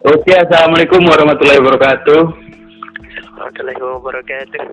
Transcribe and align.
Oke, 0.00 0.32
assalamualaikum 0.32 1.04
warahmatullahi 1.04 1.60
wabarakatuh. 1.60 2.20
Warahmatullahi 3.36 3.80
wabarakatuh. 3.84 4.64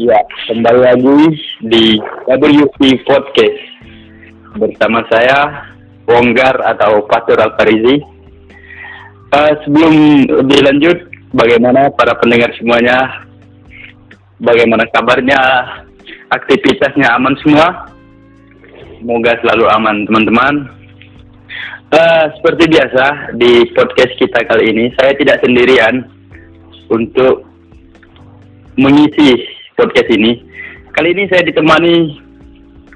Ya, 0.00 0.16
kembali 0.48 0.80
lagi 0.80 1.20
di 1.60 2.00
WP 2.24 3.04
Podcast 3.04 3.60
bersama 4.56 5.04
saya 5.12 5.68
Wonggar 6.08 6.56
atau 6.64 7.04
Fatur 7.04 7.36
Alfarizi. 7.44 8.00
Uh, 9.36 9.52
sebelum 9.68 9.92
lebih 10.40 10.64
lanjut, 10.64 10.98
bagaimana 11.36 11.92
para 11.92 12.16
pendengar 12.16 12.48
semuanya? 12.56 13.28
Bagaimana 14.40 14.88
kabarnya? 14.96 15.40
Aktivitasnya 16.32 17.12
aman 17.12 17.36
semua? 17.44 17.92
Semoga 18.96 19.36
selalu 19.44 19.68
aman, 19.68 20.08
teman-teman. 20.08 20.54
Uh, 21.92 22.24
seperti 22.40 22.72
biasa 22.72 23.36
di 23.36 23.68
podcast 23.76 24.16
kita 24.16 24.48
kali 24.48 24.72
ini, 24.72 24.88
saya 24.96 25.12
tidak 25.12 25.44
sendirian 25.44 26.08
untuk 26.88 27.44
mengisi 28.80 29.36
podcast 29.76 30.08
ini. 30.08 30.40
Kali 30.96 31.12
ini 31.12 31.28
saya 31.28 31.44
ditemani 31.44 32.16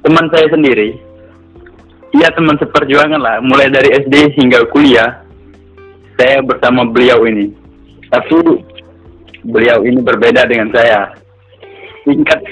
teman 0.01 0.33
saya 0.33 0.49
sendiri. 0.49 0.97
Iya 2.17 2.33
teman 2.41 2.57
seperjuangan 2.57 3.21
lah, 3.21 3.37
mulai 3.45 3.69
dari 3.69 4.01
SD 4.01 4.33
hingga 4.33 4.65
kuliah. 4.73 5.21
Saya 6.17 6.41
bersama 6.41 6.89
beliau 6.89 7.21
ini. 7.29 7.53
Tapi 8.09 8.65
beliau 9.45 9.85
ini 9.85 10.01
berbeda 10.01 10.49
dengan 10.49 10.73
saya. 10.73 11.13
Tingkat 12.09 12.49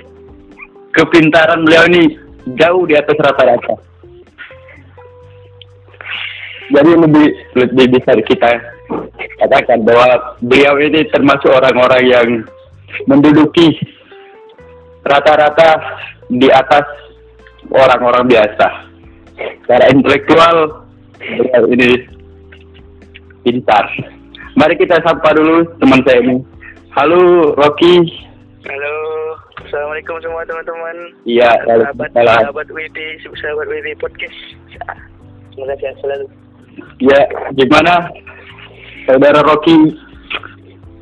kepintaran 0.92 1.64
beliau 1.64 1.88
ini 1.88 2.20
jauh 2.60 2.84
di 2.84 3.00
atas 3.00 3.16
rata-rata 3.16 3.93
jadi 6.72 6.90
lebih 6.96 7.26
lebih 7.58 7.86
bisa 7.98 8.16
kita 8.24 8.50
katakan 9.42 9.84
bahwa 9.84 10.38
beliau 10.40 10.80
ini 10.80 11.04
termasuk 11.12 11.50
orang-orang 11.52 12.04
yang 12.08 12.28
menduduki 13.04 13.76
rata-rata 15.04 15.76
di 16.32 16.48
atas 16.48 16.86
orang-orang 17.68 18.24
biasa. 18.30 18.68
Secara 19.64 19.84
intelektual 19.92 20.86
beliau 21.20 21.64
ini 21.68 21.90
pintar. 23.44 23.84
Mari 24.54 24.78
kita 24.78 25.02
sapa 25.02 25.34
dulu 25.34 25.66
teman 25.82 26.00
saya 26.06 26.22
ini. 26.22 26.40
Halo 26.94 27.52
Rocky. 27.58 28.06
Halo, 28.64 28.94
assalamualaikum 29.60 30.16
semua 30.22 30.46
teman-teman. 30.46 30.96
Iya, 31.26 31.50
sahabat 31.66 32.08
sahabat 32.14 32.66
WD, 32.70 32.98
sahabat 33.20 33.66
WD 33.68 33.88
podcast. 34.00 34.38
Semoga 35.52 35.74
sehat 35.82 35.98
selalu. 36.00 36.43
Ya, 37.02 37.20
gimana 37.54 38.08
saudara 39.06 39.40
Rocky? 39.44 39.98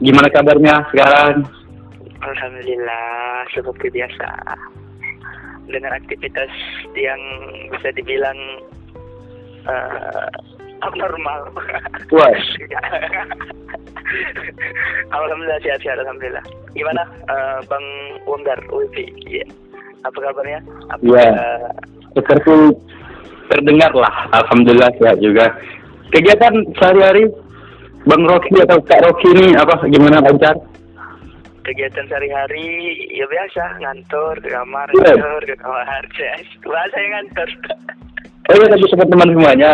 Gimana 0.02 0.26
kabarnya 0.34 0.82
sekarang? 0.90 1.46
Alhamdulillah, 2.22 3.46
seperti 3.54 3.86
biasa. 3.94 4.28
Dengan 5.70 5.94
aktivitas 5.94 6.50
yang 6.98 7.22
bisa 7.70 7.94
dibilang 7.94 8.38
uh, 9.70 10.26
abnormal. 10.82 11.54
Wah. 12.10 12.34
alhamdulillah 15.14 15.62
sehat-sehat, 15.62 16.02
alhamdulillah. 16.02 16.42
Gimana, 16.74 17.02
uh, 17.30 17.62
Bang 17.70 17.86
Wonggar, 18.26 18.58
Wifi? 18.74 19.06
Ya. 19.30 19.46
Apa 20.02 20.18
kabarnya? 20.18 20.60
Apa, 20.90 21.02
ya. 21.06 21.30
Seperti 22.18 22.74
terdengar 23.52 23.92
lah. 23.92 24.32
Alhamdulillah 24.32 24.88
sehat 24.96 25.20
juga. 25.20 25.52
Kegiatan 26.08 26.64
sehari-hari 26.80 27.28
Bang 28.08 28.24
Rocky 28.24 28.56
atau 28.64 28.80
Kak 28.82 29.04
Rocky 29.04 29.28
ini 29.36 29.52
apa 29.54 29.84
gimana 29.92 30.24
lancar? 30.24 30.56
Kegiatan 31.62 32.08
sehari-hari 32.10 32.96
ya 33.12 33.28
biasa 33.28 33.78
ngantor 33.78 34.34
ke 34.42 34.50
kamar, 34.50 34.88
yeah. 34.96 35.14
ngantor 35.14 35.42
ke 35.46 35.54
kamar. 35.60 36.02
Bahasa 36.72 36.96
yang 36.98 37.12
ngantor. 37.20 37.48
Oh 38.50 38.54
iya 38.58 38.66
tapi 38.74 38.86
teman-teman 38.90 39.28
semuanya 39.38 39.72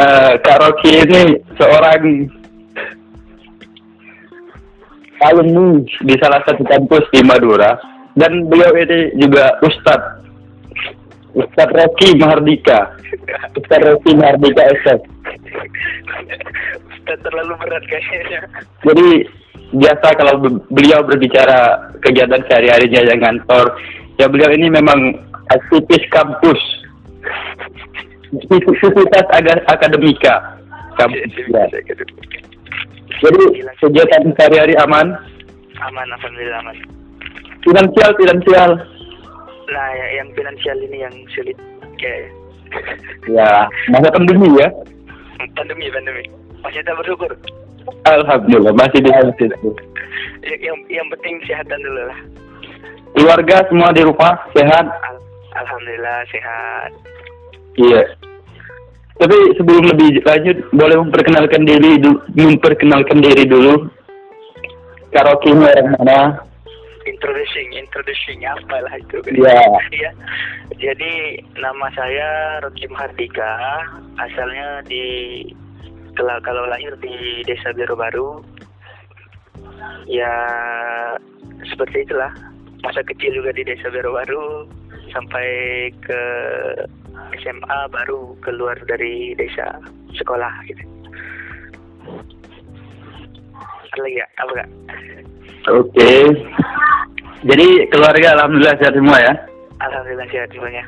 uh, 0.00 0.32
Kak 0.40 0.58
Rocky 0.64 1.04
ini 1.04 1.22
seorang 1.60 2.32
alumni 5.20 5.84
di 5.84 6.14
salah 6.20 6.40
satu 6.48 6.64
kampus 6.64 7.04
di 7.12 7.20
Madura 7.24 7.76
dan 8.16 8.48
beliau 8.48 8.72
ini 8.72 9.12
juga 9.20 9.52
ustadz 9.60 10.15
Ustadz 11.36 11.76
Rocky 11.76 12.16
Mahardika. 12.16 12.96
Ustadz 13.52 13.84
Rocky 13.84 14.16
Mahardika 14.16 14.62
SF 14.80 15.00
Ustadz 16.96 17.22
terlalu 17.22 17.52
berat 17.60 17.84
kayaknya. 17.86 18.40
Jadi 18.82 19.08
biasa 19.76 20.06
kalau 20.16 20.40
beliau 20.72 21.04
berbicara 21.04 21.92
kegiatan 22.00 22.40
sehari-harinya 22.48 23.00
yang 23.04 23.20
kantor 23.20 23.64
ya 24.16 24.26
beliau 24.32 24.50
ini 24.56 24.72
memang 24.72 25.20
aktivis 25.52 26.04
kampus. 26.08 26.60
Aktivitas 28.32 29.26
akademika. 29.68 30.56
Kampus 30.96 31.20
ya. 31.52 31.68
jadi 33.20 33.42
kegiatan 33.84 34.32
sehari-hari 34.40 34.74
aman? 34.80 35.12
Aman 35.84 36.08
alhamdulillah 36.16 36.64
aman. 36.64 36.76
Finansial 37.60 38.10
finansial 38.16 38.70
Nah, 39.66 39.88
ya, 39.94 40.06
yang 40.22 40.28
finansial 40.38 40.78
ini 40.78 41.02
yang 41.02 41.14
sulit 41.34 41.58
kayak. 41.98 42.30
Ya, 43.30 43.66
masa 43.90 44.10
pandemi 44.14 44.46
ya? 44.58 44.68
Pandemi, 45.54 45.90
pandemi. 45.90 46.22
Masih 46.62 46.82
tak 46.82 46.98
bersyukur. 46.98 47.30
Alhamdulillah, 48.06 48.74
masih 48.74 48.98
di 49.02 49.10
situ. 49.38 49.70
yang, 50.42 50.60
yang, 50.62 50.78
yang 50.90 51.06
penting 51.14 51.38
kesehatan 51.42 51.78
dulu 51.82 52.02
lah. 52.10 52.20
Keluarga 53.14 53.56
semua 53.70 53.90
di 53.94 54.02
rumah 54.02 54.34
sehat? 54.54 54.84
Al 54.86 55.16
Alhamdulillah 55.56 56.18
sehat. 56.30 56.90
Iya. 57.78 58.02
Tapi 59.16 59.36
sebelum 59.56 59.88
lebih 59.88 60.20
lanjut, 60.28 60.56
boleh 60.76 60.96
memperkenalkan 61.00 61.64
diri 61.64 61.96
dulu, 61.96 62.20
memperkenalkan 62.36 63.18
diri 63.24 63.48
dulu. 63.48 63.88
Karaoke 65.16 65.56
orang 65.56 65.96
mana? 65.96 66.45
Introducing 67.06 67.72
introducing 67.72 68.42
apa 68.44 68.76
lah 68.82 68.94
itu 68.98 69.18
Iya. 69.32 69.54
Yeah. 69.94 70.12
Jadi 70.76 71.40
nama 71.56 71.86
saya 71.94 72.60
Rocky 72.60 72.90
Mahardika, 72.90 73.52
asalnya 74.20 74.84
di 74.84 75.46
kalau, 76.18 76.36
kalau 76.42 76.64
lahir 76.66 76.92
di 76.98 77.46
Desa 77.46 77.72
Biru 77.72 77.94
Baru. 77.96 78.42
Ya 80.10 80.32
seperti 81.70 82.04
itulah. 82.04 82.32
Masa 82.82 83.02
kecil 83.02 83.40
juga 83.40 83.54
di 83.54 83.62
Desa 83.64 83.88
Biru 83.88 84.12
Baru 84.12 84.66
sampai 85.14 85.48
ke 86.02 86.22
SMA 87.42 87.80
baru 87.88 88.36
keluar 88.44 88.76
dari 88.84 89.32
desa 89.34 89.80
sekolah 90.14 90.52
gitu. 90.68 90.84
Ada 93.96 94.08
ya? 94.12 94.26
Apa 94.44 94.50
gak? 94.60 94.70
Oke. 95.66 95.90
Okay. 95.90 96.22
Jadi 97.46 97.90
keluarga 97.90 98.38
alhamdulillah 98.38 98.76
sehat 98.78 98.94
semua 98.94 99.18
ya. 99.18 99.34
Alhamdulillah 99.82 100.28
sehat 100.30 100.50
semuanya. 100.50 100.84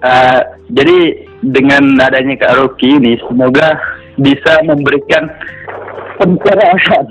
Uh, 0.00 0.40
jadi 0.72 1.26
dengan 1.44 2.00
adanya 2.00 2.34
Kak 2.40 2.56
Rocky 2.56 2.96
ini 2.96 3.20
semoga 3.20 3.76
bisa 4.16 4.64
memberikan 4.64 5.28
pencerahan 6.16 7.06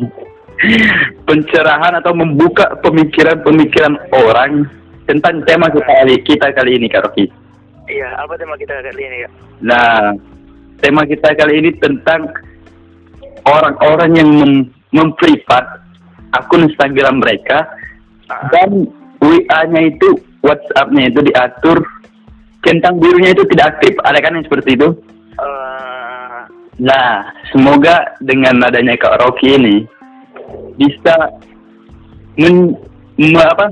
pencerahan 1.30 1.94
atau 2.02 2.12
membuka 2.12 2.76
pemikiran-pemikiran 2.84 3.96
orang 4.12 4.68
tentang 5.08 5.42
tema 5.48 5.72
kita 5.72 5.86
kali 5.86 6.16
kita 6.28 6.48
kali 6.54 6.72
ini 6.76 6.88
Kak 6.92 7.08
Rocky. 7.08 7.26
Iya, 7.90 8.10
apa 8.20 8.38
tema 8.38 8.54
kita 8.60 8.78
kali 8.84 9.02
ini 9.02 9.18
Kak? 9.26 9.32
Nah, 9.64 10.14
tema 10.84 11.02
kita 11.08 11.30
kali 11.34 11.54
ini 11.64 11.72
tentang 11.80 12.30
orang-orang 13.48 14.12
yang 14.16 14.30
mem 14.30 14.54
memprivat 14.90 15.79
akun 16.36 16.70
Instagram 16.70 17.22
mereka 17.22 17.70
dan 18.54 18.86
WA-nya 19.20 19.82
itu 19.90 20.16
WhatsApp-nya 20.46 21.12
itu 21.12 21.20
diatur 21.28 21.78
centang 22.64 23.00
birunya 23.00 23.36
itu 23.36 23.44
tidak 23.52 23.78
aktif. 23.78 23.94
Ada 24.04 24.20
kan 24.24 24.36
yang 24.40 24.46
seperti 24.48 24.80
itu? 24.80 24.90
Uh... 25.40 25.90
Nah, 26.80 27.28
semoga 27.52 28.16
dengan 28.24 28.64
adanya 28.64 28.96
Kak 28.96 29.20
Rocky 29.20 29.52
ini 29.52 29.84
bisa 30.80 31.36
men, 32.40 32.72
me, 33.20 33.44
apa, 33.44 33.68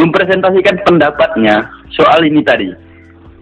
mempresentasikan 0.00 0.80
pendapatnya 0.88 1.68
soal 1.92 2.24
ini 2.24 2.40
tadi. 2.40 2.72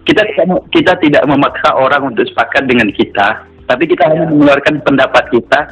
Kita 0.04 0.26
kita 0.74 0.98
tidak 1.00 1.22
memaksa 1.30 1.70
orang 1.70 2.12
untuk 2.12 2.26
sepakat 2.28 2.66
dengan 2.66 2.90
kita, 2.90 3.46
tapi 3.70 3.86
kita 3.86 4.04
hanya 4.10 4.26
mengeluarkan 4.26 4.82
pendapat 4.82 5.30
kita 5.30 5.70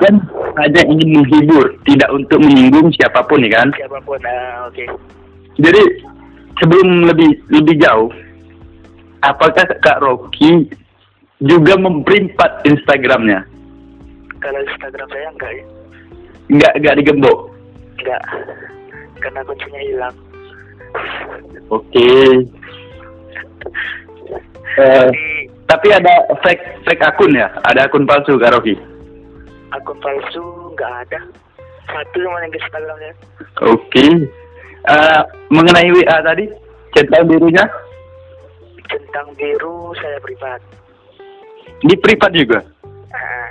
dan 0.00 0.24
hanya 0.56 0.82
ingin 0.88 1.20
menghibur, 1.20 1.76
tidak 1.84 2.08
untuk 2.12 2.40
menyinggung 2.40 2.88
siapa 2.96 3.20
pun 3.28 3.44
ya 3.44 3.50
kan? 3.60 3.68
Siapa 3.76 3.98
pun, 4.04 4.20
uh, 4.20 4.68
oke. 4.68 4.76
Okay. 4.76 4.88
Jadi 5.60 5.82
sebelum 6.60 7.12
lebih 7.12 7.30
lebih 7.52 7.76
jauh, 7.82 8.08
apakah 9.20 9.68
Kak 9.84 10.00
Rocky 10.00 10.70
juga 11.44 11.76
memprimpat 11.76 12.64
Instagramnya? 12.64 13.52
kalau 14.42 14.60
Instagram 14.66 15.08
saya 15.08 15.28
enggak 15.30 15.52
ya 15.54 15.64
Nggak 16.52 16.72
nggak 16.82 16.96
digembok. 16.98 17.38
enggak 18.02 18.22
karena 19.22 19.40
kuncinya 19.46 19.80
hilang 19.80 20.16
Oke. 21.70 22.10
Eh, 24.76 25.06
di 25.08 25.48
tapi 25.64 25.88
ada 25.88 26.12
fake 26.44 26.84
fake 26.84 27.00
akun 27.00 27.32
ya? 27.32 27.48
Ada 27.64 27.88
akun 27.88 28.04
palsu 28.04 28.36
Kak 28.36 28.52
Rocky? 28.52 28.76
Akun 29.72 29.98
palsu 30.00 30.72
nggak 30.76 30.92
ada 31.08 31.20
satu 31.88 32.16
cuma 32.22 32.38
yang 32.40 32.52
ke 32.52 32.60
Instagram 32.62 32.98
ya 33.02 33.14
Oke. 33.62 34.06
Eh, 34.82 35.22
mengenai 35.54 35.94
WA 35.94 36.16
tadi, 36.26 36.50
centang 36.90 37.30
birunya 37.30 37.62
centang 38.90 39.30
biru 39.38 39.94
saya 39.96 40.18
privat 40.20 40.60
di 41.86 41.94
privat 42.02 42.30
juga. 42.34 42.58
Nah, 43.14 43.48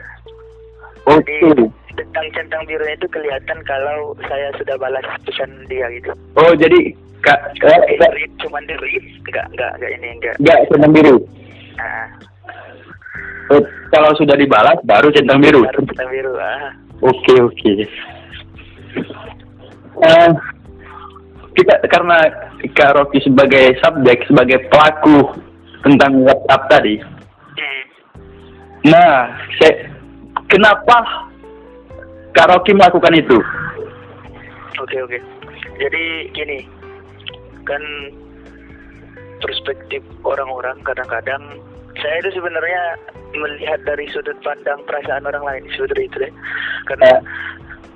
Oke. 1.18 1.40
Jadi 1.40 1.66
tentang 1.96 2.28
centang 2.36 2.64
birunya 2.68 3.00
itu 3.00 3.08
kelihatan 3.08 3.60
kalau 3.64 4.14
saya 4.28 4.52
sudah 4.60 4.76
balas 4.76 5.08
pesan 5.24 5.50
dia 5.72 5.88
gitu. 5.96 6.12
Oh 6.36 6.52
jadi 6.56 6.92
kak 7.24 7.40
Kak, 7.64 7.80
read, 7.88 8.32
cuma 8.44 8.60
di 8.68 8.76
read, 8.76 9.06
enggak, 9.30 9.46
enggak, 9.56 9.72
enggak 9.80 9.92
ini, 9.96 10.08
enggak. 10.20 10.36
nggak 10.44 10.60
centang 10.68 10.92
biru. 10.92 11.18
Nah, 11.80 12.06
Kalau 13.92 14.12
sudah 14.16 14.36
dibalas 14.40 14.80
baru 14.88 15.12
centang 15.12 15.44
biru. 15.44 15.68
baru 15.68 15.82
centang 15.84 16.10
biru. 16.12 16.34
Ah. 16.40 16.72
Oke 17.02 17.34
oke. 17.42 17.74
Eh, 20.02 20.30
kita 21.58 21.74
karena 21.92 22.18
Kak 22.74 22.96
Rocky 22.96 23.20
sebagai 23.22 23.76
subjek 23.84 24.24
sebagai 24.26 24.66
pelaku 24.72 25.36
tentang 25.84 26.24
WhatsApp 26.24 26.70
tadi. 26.72 26.96
Hmm. 27.58 27.84
Nah, 28.88 29.30
saya, 29.60 29.92
kenapa 30.48 31.28
Kak 32.34 32.50
Rocky 32.50 32.72
melakukan 32.74 33.14
itu? 33.18 33.38
Oke, 34.80 34.98
oke. 35.04 35.20
Jadi 35.78 36.34
gini, 36.34 36.66
kan 37.68 37.82
perspektif 39.42 40.02
orang-orang 40.26 40.80
kadang-kadang 40.86 41.62
saya 42.00 42.16
itu 42.24 42.40
sebenarnya 42.40 42.82
melihat 43.34 43.80
dari 43.84 44.08
sudut 44.12 44.36
pandang 44.44 44.80
perasaan 44.88 45.28
orang 45.28 45.44
lain 45.44 45.64
sebenarnya 45.76 46.06
itu 46.08 46.18
deh. 46.28 46.34
Karena 46.88 47.10
Eh. 47.12 47.20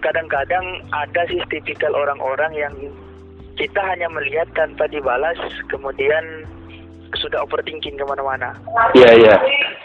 kadang-kadang 0.01 0.65
ada 0.92 1.21
sih 1.27 1.42
tipikal 1.50 1.95
orang-orang 1.95 2.51
yang 2.53 2.74
kita 3.56 3.80
hanya 3.80 4.12
melihat 4.12 4.47
tanpa 4.51 4.86
dibalas, 4.92 5.39
kemudian 5.71 6.44
sudah 7.15 7.39
overthinking 7.47 7.95
ke 7.95 8.03
mana-mana. 8.03 8.51
Iya 8.92 9.12
iya. 9.15 9.36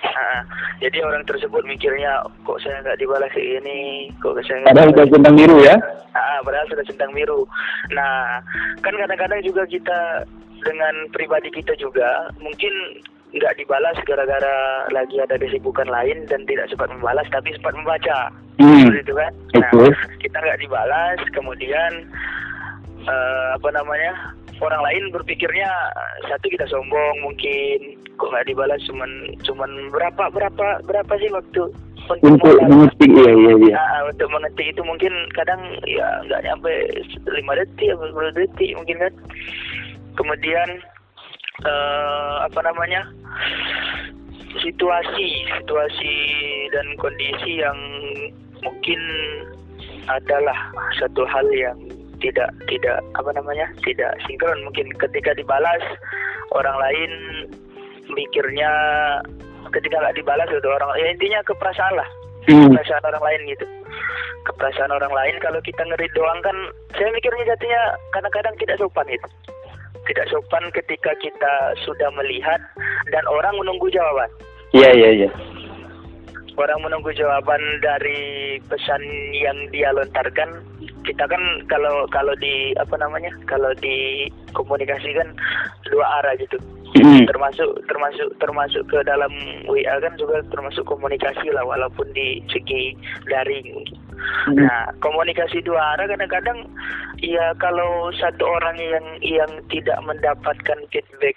Ah, 0.02 0.42
jadi 0.82 1.06
orang 1.06 1.22
tersebut 1.22 1.62
mikirnya 1.62 2.26
kok 2.42 2.58
saya 2.58 2.82
nggak 2.82 2.98
dibalas 2.98 3.30
ini, 3.38 4.10
kok 4.18 4.34
saya 4.42 4.66
nggak 4.66 4.74
Padahal 4.74 4.90
udah 4.90 4.96
dibalas- 4.98 5.14
centang 5.14 5.36
biru 5.38 5.56
ya? 5.62 5.76
Ah, 6.10 6.38
padahal 6.42 6.66
sudah 6.66 6.84
centang 6.90 7.12
biru. 7.14 7.40
Nah, 7.94 8.42
kan 8.82 8.94
kadang-kadang 8.98 9.40
juga 9.46 9.62
kita 9.70 10.26
dengan 10.60 10.94
pribadi 11.14 11.48
kita 11.54 11.72
juga 11.78 12.28
mungkin 12.42 12.74
nggak 13.30 13.56
dibalas 13.62 13.94
gara-gara 14.02 14.56
lagi 14.90 15.22
ada 15.22 15.38
kesibukan 15.38 15.86
lain 15.86 16.26
dan 16.26 16.42
tidak 16.50 16.66
sempat 16.66 16.90
membalas 16.90 17.26
tapi 17.30 17.54
sempat 17.54 17.74
membaca. 17.78 18.34
Hmm. 18.58 18.90
Itu 18.90 19.14
kan? 19.14 19.32
Nah, 19.54 19.70
Betul. 19.70 19.94
kita 20.18 20.36
nggak 20.42 20.60
dibalas, 20.60 21.20
kemudian 21.30 21.92
eh, 23.06 23.46
apa 23.54 23.68
namanya? 23.70 24.34
Orang 24.60 24.84
lain 24.84 25.08
berpikirnya 25.08 25.72
satu 26.28 26.52
kita 26.52 26.68
sombong 26.68 27.16
mungkin 27.24 27.96
kok 28.20 28.28
nggak 28.28 28.44
dibalas 28.44 28.76
cuman 28.84 29.08
cuman 29.40 29.88
berapa 29.88 30.28
berapa 30.28 30.84
berapa 30.84 31.12
sih 31.16 31.32
waktu 31.32 31.72
Untuk 32.10 32.58
mengetik 32.66 33.08
iya 33.08 33.32
iya 33.32 33.52
iya. 33.56 33.74
Nah, 33.78 34.12
untuk 34.12 34.28
mengetik 34.34 34.74
itu 34.76 34.82
mungkin 34.84 35.14
kadang 35.32 35.62
ya 35.88 36.20
nggak 36.28 36.42
nyampe 36.44 36.72
lima 37.30 37.56
detik 37.56 37.94
atau 37.94 38.28
10 38.28 38.36
detik 38.36 38.76
mungkin 38.76 38.96
kan. 39.00 39.14
Kemudian 40.18 40.68
eh 41.60 42.34
apa 42.40 42.60
namanya 42.64 43.04
situasi 44.58 45.46
situasi 45.60 46.16
dan 46.74 46.86
kondisi 46.98 47.62
yang 47.62 47.78
mungkin 48.64 49.00
adalah 50.10 50.56
satu 50.98 51.22
hal 51.28 51.46
yang 51.54 51.78
tidak 52.20 52.52
tidak 52.68 53.00
apa 53.16 53.30
namanya 53.32 53.70
tidak 53.86 54.12
sinkron. 54.26 54.60
Mungkin 54.66 54.92
ketika 55.00 55.32
dibalas 55.36 55.82
orang 56.52 56.76
lain 56.76 57.12
mikirnya 58.10 58.70
ketika 59.70 60.02
nggak 60.02 60.18
dibalas 60.18 60.48
udah 60.50 60.70
orang 60.82 60.90
ya 61.00 61.06
intinya 61.12 61.40
keperasaan 61.46 61.94
lah. 61.96 62.08
Hmm. 62.48 62.72
keperasaan 62.72 63.04
orang 63.04 63.24
lain 63.24 63.40
gitu. 63.52 63.66
Keperasaan 64.48 64.92
orang 64.92 65.12
lain 65.12 65.36
kalau 65.44 65.60
kita 65.60 65.84
ngeri 65.84 66.08
doang 66.16 66.40
kan 66.40 66.56
saya 66.96 67.12
mikirnya 67.12 67.52
jatuhnya 67.52 67.80
kadang-kadang 68.16 68.56
tidak 68.56 68.80
sopan 68.80 69.08
itu 69.12 69.28
tidak 70.08 70.26
sopan 70.32 70.64
ketika 70.72 71.12
kita 71.20 71.52
sudah 71.84 72.08
melihat 72.16 72.60
dan 73.12 73.24
orang 73.28 73.52
menunggu 73.58 73.90
jawaban 73.92 74.30
Iya 74.70 74.90
iya 74.94 75.10
iya. 75.24 75.30
orang 76.54 76.78
menunggu 76.86 77.10
jawaban 77.16 77.58
dari 77.82 78.60
pesan 78.70 79.02
yang 79.34 79.58
dia 79.74 79.90
lontarkan 79.90 80.62
kita 81.02 81.24
kan 81.26 81.42
kalau 81.66 82.04
kalau 82.12 82.36
di 82.38 82.70
apa 82.76 82.94
namanya 83.00 83.32
kalau 83.48 83.72
di 83.80 84.28
komunikasi 84.52 85.10
kan 85.16 85.32
dua 85.88 86.06
arah 86.22 86.36
gitu. 86.38 86.60
Termasuk 87.30 87.70
termasuk 87.86 88.28
termasuk 88.42 88.82
ke 88.90 88.98
dalam 89.06 89.30
WA 89.70 89.96
kan 90.02 90.14
juga 90.18 90.42
termasuk 90.50 90.82
komunikasi 90.90 91.54
lah 91.54 91.62
walaupun 91.62 92.10
di 92.12 92.42
segi 92.50 92.98
daring 93.30 93.86
Hmm. 94.46 94.56
Nah, 94.56 94.92
komunikasi 95.00 95.64
dua 95.64 95.96
arah 95.96 96.06
kadang-kadang 96.08 96.68
ya 97.20 97.52
kalau 97.56 98.12
satu 98.16 98.44
orang 98.44 98.76
yang 98.76 99.06
yang 99.20 99.52
tidak 99.68 99.96
mendapatkan 100.04 100.78
feedback 100.92 101.36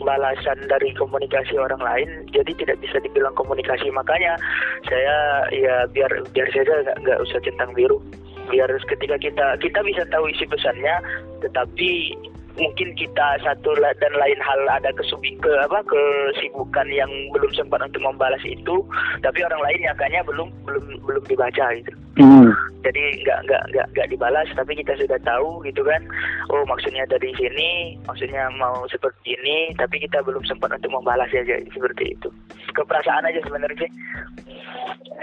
balasan 0.00 0.56
dari 0.66 0.96
komunikasi 0.96 1.60
orang 1.60 1.82
lain, 1.82 2.08
jadi 2.32 2.50
tidak 2.56 2.80
bisa 2.80 2.96
dibilang 3.04 3.36
komunikasi. 3.36 3.92
Makanya 3.92 4.40
saya 4.88 5.46
ya 5.52 5.84
biar 5.92 6.10
biar 6.32 6.48
saja 6.50 6.72
nggak 6.86 6.98
nggak 7.04 7.20
usah 7.20 7.38
centang 7.44 7.70
biru. 7.76 8.00
Biar 8.48 8.70
ketika 8.88 9.20
kita 9.20 9.46
kita 9.60 9.80
bisa 9.84 10.02
tahu 10.08 10.26
isi 10.32 10.48
pesannya, 10.48 10.96
tetapi 11.44 12.16
mungkin 12.58 12.94
kita 12.98 13.38
satu 13.44 13.70
dan 13.78 14.12
lain 14.16 14.38
hal 14.42 14.60
ada 14.70 14.90
kesubi 14.96 15.36
ke 15.38 15.52
apa 15.66 15.84
kesibukan 15.86 16.88
yang 16.90 17.10
belum 17.30 17.50
sempat 17.54 17.84
untuk 17.86 18.02
membalas 18.02 18.42
itu, 18.42 18.82
tapi 19.22 19.44
orang 19.46 19.62
lain 19.62 19.80
nyakanya 19.86 20.20
belum 20.26 20.48
belum 20.66 20.84
belum 21.06 21.24
dibaca 21.26 21.66
gitu 21.78 21.92
Hmm. 22.20 22.52
jadi 22.84 23.22
nggak 23.22 23.38
nggak 23.48 23.62
nggak 23.72 23.86
nggak 23.96 24.08
dibalas 24.12 24.44
tapi 24.52 24.76
kita 24.76 24.92
sudah 24.98 25.16
tahu 25.24 25.62
gitu 25.64 25.80
kan 25.86 26.04
oh 26.52 26.66
maksudnya 26.68 27.06
dari 27.08 27.32
sini 27.38 27.96
maksudnya 28.04 28.50
mau 28.60 28.84
seperti 28.92 29.38
ini 29.40 29.72
tapi 29.78 30.02
kita 30.02 30.20
belum 30.26 30.42
sempat 30.44 30.74
untuk 30.74 31.00
membalas 31.00 31.30
aja 31.32 31.56
seperti 31.70 32.12
itu 32.12 32.28
keperasaan 32.76 33.24
aja 33.24 33.40
sebenarnya 33.46 33.88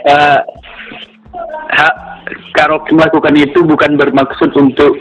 Eh, 0.06 0.40
ha, 1.74 1.88
Rocky 2.70 2.94
melakukan 2.94 3.34
itu 3.34 3.60
bukan 3.66 3.98
bermaksud 3.98 4.54
untuk 4.54 4.94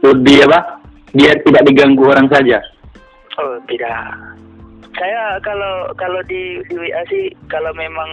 lebih 0.00 0.48
apa? 0.48 0.79
Biar 1.10 1.36
tidak 1.42 1.66
diganggu 1.66 2.04
orang 2.06 2.30
saja. 2.30 2.58
oh 3.38 3.56
tidak 3.70 3.94
saya 4.98 5.38
kalau 5.40 5.88
kalau 5.96 6.20
di 6.28 6.60
di 6.68 6.76
WA 6.76 7.02
sih 7.08 7.32
kalau 7.48 7.72
memang 7.72 8.10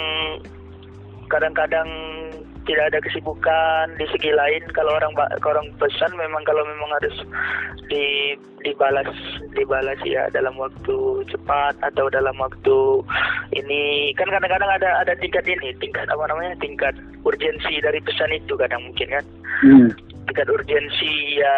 kadang-kadang 1.27 1.89
tidak 2.63 2.91
ada 2.93 2.99
kesibukan 3.03 3.91
di 3.99 4.05
segi 4.11 4.31
lain 4.31 4.63
kalau 4.71 4.95
orang 4.95 5.11
orang 5.43 5.67
pesan 5.79 6.11
memang 6.15 6.43
kalau 6.47 6.63
memang 6.63 6.87
harus 6.99 7.15
di 7.91 8.35
dibalas 8.63 9.07
dibalas 9.55 9.99
ya 10.03 10.27
dalam 10.31 10.55
waktu 10.55 11.27
cepat 11.27 11.75
atau 11.83 12.07
dalam 12.07 12.35
waktu 12.39 12.77
ini 13.51 14.11
kan 14.15 14.27
kadang-kadang 14.31 14.71
ada 14.79 15.03
ada 15.03 15.13
tingkat 15.19 15.43
ini 15.47 15.75
tingkat 15.79 16.07
apa 16.07 16.23
namanya 16.27 16.55
tingkat 16.59 16.95
urgensi 17.23 17.79
dari 17.83 17.99
pesan 17.99 18.31
itu 18.31 18.55
kadang 18.55 18.83
mungkin 18.85 19.11
kan 19.11 19.25
Hmm. 19.57 19.89
tingkat 20.29 20.45
urgensi 20.53 21.41
ya 21.41 21.57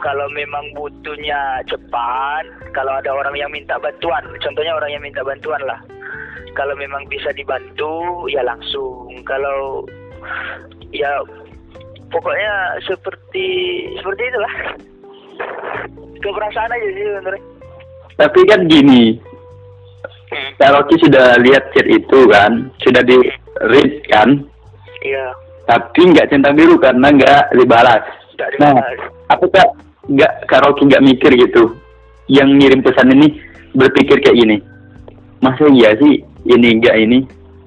kalau 0.00 0.26
memang 0.32 0.72
butuhnya 0.72 1.60
cepat 1.68 2.48
kalau 2.72 2.96
ada 2.96 3.12
orang 3.12 3.36
yang 3.36 3.50
minta 3.52 3.76
bantuan 3.76 4.24
contohnya 4.40 4.72
orang 4.72 4.90
yang 4.96 5.02
minta 5.04 5.20
bantuan 5.20 5.60
lah. 5.68 5.80
Kalau 6.52 6.76
memang 6.76 7.08
bisa 7.08 7.32
dibantu 7.32 8.28
ya 8.28 8.44
langsung. 8.44 9.08
Kalau 9.24 9.84
ya 10.92 11.20
pokoknya 12.12 12.80
seperti 12.84 13.48
seperti 14.00 14.22
itulah. 14.28 14.54
Keperasaan 16.22 16.76
aja 16.76 16.88
sih 16.92 17.04
sebenarnya. 17.08 17.44
Tapi 18.20 18.40
kan 18.46 18.60
gini, 18.68 19.18
Hmm. 20.32 20.50
Kak 20.56 20.72
Rocky 20.72 20.96
sudah 20.96 21.36
lihat 21.44 21.76
chat 21.76 21.84
itu 21.84 22.18
kan, 22.32 22.72
sudah 22.80 23.04
di 23.04 23.20
read 23.68 24.00
kan, 24.08 24.40
iya. 25.04 25.28
Tapi 25.68 26.08
nggak 26.08 26.32
centang 26.32 26.56
biru 26.56 26.80
karena 26.80 27.12
nggak 27.12 27.52
dibalas. 27.52 28.00
tidak 28.32 28.48
Nah, 28.56 28.74
dibalas 29.32 29.38
apakah 29.38 29.66
nggak 30.08 30.32
Kak 30.50 30.60
Rocky 30.66 30.82
nggak 30.88 31.04
mikir 31.04 31.30
gitu? 31.36 31.76
Yang 32.28 32.48
ngirim 32.58 32.80
pesan 32.84 33.12
ini 33.12 33.28
berpikir 33.72 34.20
kayak 34.20 34.36
gini, 34.36 34.56
masa 35.40 35.64
iya 35.72 35.96
sih 35.96 36.22
ini 36.44 36.68
nggak 36.80 36.96
ini? 37.00 37.20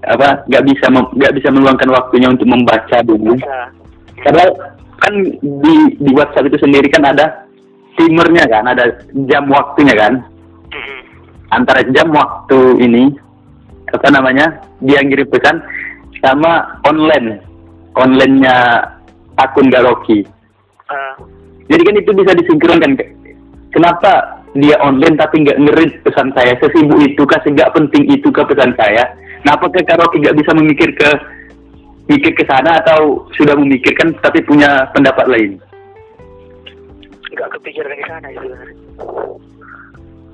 apa 0.05 0.45
nggak 0.45 0.65
bisa 0.69 0.85
nggak 0.93 1.33
bisa 1.33 1.49
meluangkan 1.49 1.89
waktunya 1.89 2.29
untuk 2.29 2.45
membaca 2.45 3.01
dulu. 3.01 3.41
Karena 4.21 4.45
kan 5.01 5.13
di 5.41 5.75
di 5.97 6.11
WhatsApp 6.13 6.45
itu 6.45 6.61
sendiri 6.61 6.93
kan 6.93 7.09
ada 7.09 7.49
timernya 7.97 8.45
kan, 8.45 8.69
ada 8.69 9.01
jam 9.25 9.49
waktunya 9.49 9.97
kan. 9.97 10.21
Antara 11.49 11.81
jam 11.89 12.13
waktu 12.13 12.85
ini 12.85 13.17
apa 13.89 14.13
namanya 14.13 14.61
dia 14.77 15.01
ngirim 15.01 15.25
pesan 15.25 15.65
sama 16.21 16.77
online 16.85 17.41
onlinenya 17.97 18.85
akun 19.41 19.73
Garoki. 19.73 20.34
Jadi 21.65 21.81
kan 21.81 21.95
itu 21.97 22.11
bisa 22.13 22.31
disinkronkan. 22.37 22.91
Kenapa 23.73 24.41
dia 24.55 24.77
online 24.79 25.19
tapi 25.19 25.43
nggak 25.43 25.59
ngerit 25.59 25.91
pesan 26.05 26.31
saya? 26.37 26.55
Sesibuk 26.61 27.01
itu 27.01 27.23
kah? 27.27 27.41
Nggak 27.43 27.73
penting 27.75 28.07
itu 28.07 28.29
ke 28.29 28.41
pesan 28.45 28.71
saya? 28.79 29.03
Nah, 29.43 29.53
apakah 29.57 29.83
karaoke 29.85 30.21
nggak 30.21 30.37
bisa 30.37 30.51
memikir 30.57 30.89
ke 30.95 31.09
mikir 32.05 32.31
ke 32.37 32.45
sana 32.45 32.81
atau 32.85 33.25
sudah 33.33 33.57
memikirkan 33.57 34.13
tapi 34.21 34.41
punya 34.45 34.89
pendapat 34.93 35.25
lain? 35.25 35.57
nggak 37.35 37.51
kepikiran 37.59 37.99
ke 37.99 38.05
sana 38.07 38.27
itu. 38.31 38.47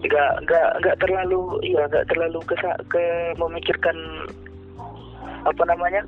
Nggak 0.01 0.31
nggak 0.45 0.69
nggak 0.81 0.97
terlalu 1.01 1.41
iya 1.65 1.89
nggak 1.89 2.07
terlalu 2.09 2.39
ke 2.45 2.55
ke 2.89 3.03
memikirkan 3.37 3.97
apa 5.45 5.63
namanya 5.65 6.05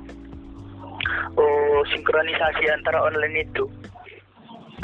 oh 1.34 1.82
sinkronisasi 1.90 2.70
antara 2.70 3.02
online 3.02 3.42
itu 3.42 3.66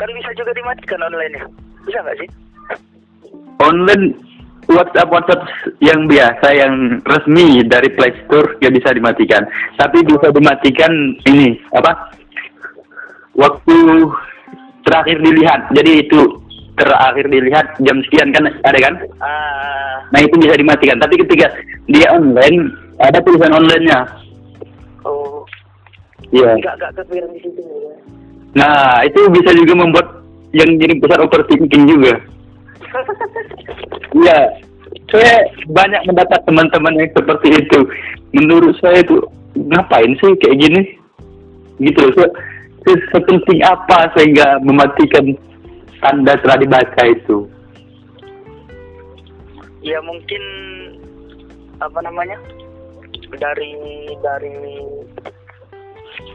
kan 0.00 0.08
bisa 0.16 0.32
juga 0.32 0.56
dimatikan 0.56 1.04
online 1.04 1.36
ya 1.36 1.44
bisa 1.84 1.98
nggak 2.00 2.18
sih 2.24 2.28
Online 3.60 4.16
WhatsApp 4.70 5.12
WhatsApp 5.12 5.42
yang 5.84 6.08
biasa 6.08 6.48
yang 6.56 7.02
resmi 7.04 7.60
dari 7.68 7.92
Play 7.92 8.14
Store 8.24 8.56
nggak 8.56 8.74
bisa 8.80 8.88
dimatikan, 8.96 9.42
tapi 9.76 10.00
bisa 10.06 10.32
dimatikan 10.32 10.92
ini 11.28 11.58
apa? 11.74 12.14
Waktu 13.36 13.76
terakhir 14.86 15.20
dilihat. 15.20 15.74
Jadi 15.74 16.06
itu 16.06 16.20
terakhir 16.78 17.26
dilihat 17.28 17.66
jam 17.84 18.00
sekian 18.08 18.32
kan 18.32 18.48
ada 18.64 18.78
kan? 18.78 18.94
ah 19.20 20.00
Nah 20.08 20.20
itu 20.22 20.34
bisa 20.40 20.56
dimatikan. 20.56 20.96
Tapi 21.02 21.20
ketika 21.20 21.52
dia 21.90 22.08
online 22.14 22.72
ada 23.02 23.18
tulisan 23.20 23.52
online-nya. 23.52 24.08
oh 25.04 25.44
Iya. 26.30 26.54
nggak 26.62 26.74
nggak 26.78 26.92
kepikiran 26.94 27.30
di 27.34 27.40
situ 27.42 27.60
ya 27.60 27.94
Nah 28.54 29.04
itu 29.06 29.20
bisa 29.30 29.50
juga 29.54 29.74
membuat 29.78 30.06
yang 30.50 30.78
jadi 30.78 30.98
besar 30.98 31.18
overthinking 31.22 31.84
juga. 31.86 32.14
Iya. 34.10 34.58
Saya 35.06 35.46
banyak 35.70 36.02
mendapat 36.10 36.42
teman-teman 36.42 36.98
yang 36.98 37.10
seperti 37.14 37.62
itu. 37.62 37.78
Menurut 38.34 38.74
saya 38.82 39.06
itu 39.06 39.22
ngapain 39.54 40.18
sih 40.18 40.34
kayak 40.42 40.58
gini? 40.58 40.82
Gitu. 41.78 42.10
Se- 42.18 42.34
se- 42.82 43.06
Sepenting 43.14 43.62
apa 43.62 44.10
sehingga 44.18 44.58
mematikan 44.66 45.38
tanda 46.02 46.34
telah 46.42 46.58
dibaca 46.58 47.02
itu? 47.06 47.46
ya 49.80 49.96
mungkin 50.04 50.42
apa 51.80 51.98
namanya 52.04 52.36
dari 53.40 53.72
dari 54.20 54.52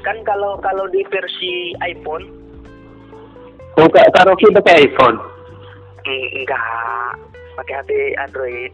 kan 0.05 0.21
kalau 0.21 0.61
kalau 0.61 0.85
di 0.93 1.01
versi 1.09 1.73
iPhone? 1.81 2.29
Oh, 3.75 3.89
Kak 3.89 4.13
karaoke 4.15 4.47
pakai 4.55 4.87
iPhone. 4.87 5.17
mm, 6.05 6.27
enggak. 6.37 6.61
Pakai 7.57 7.75
HP 7.81 7.89
Android. 8.21 8.71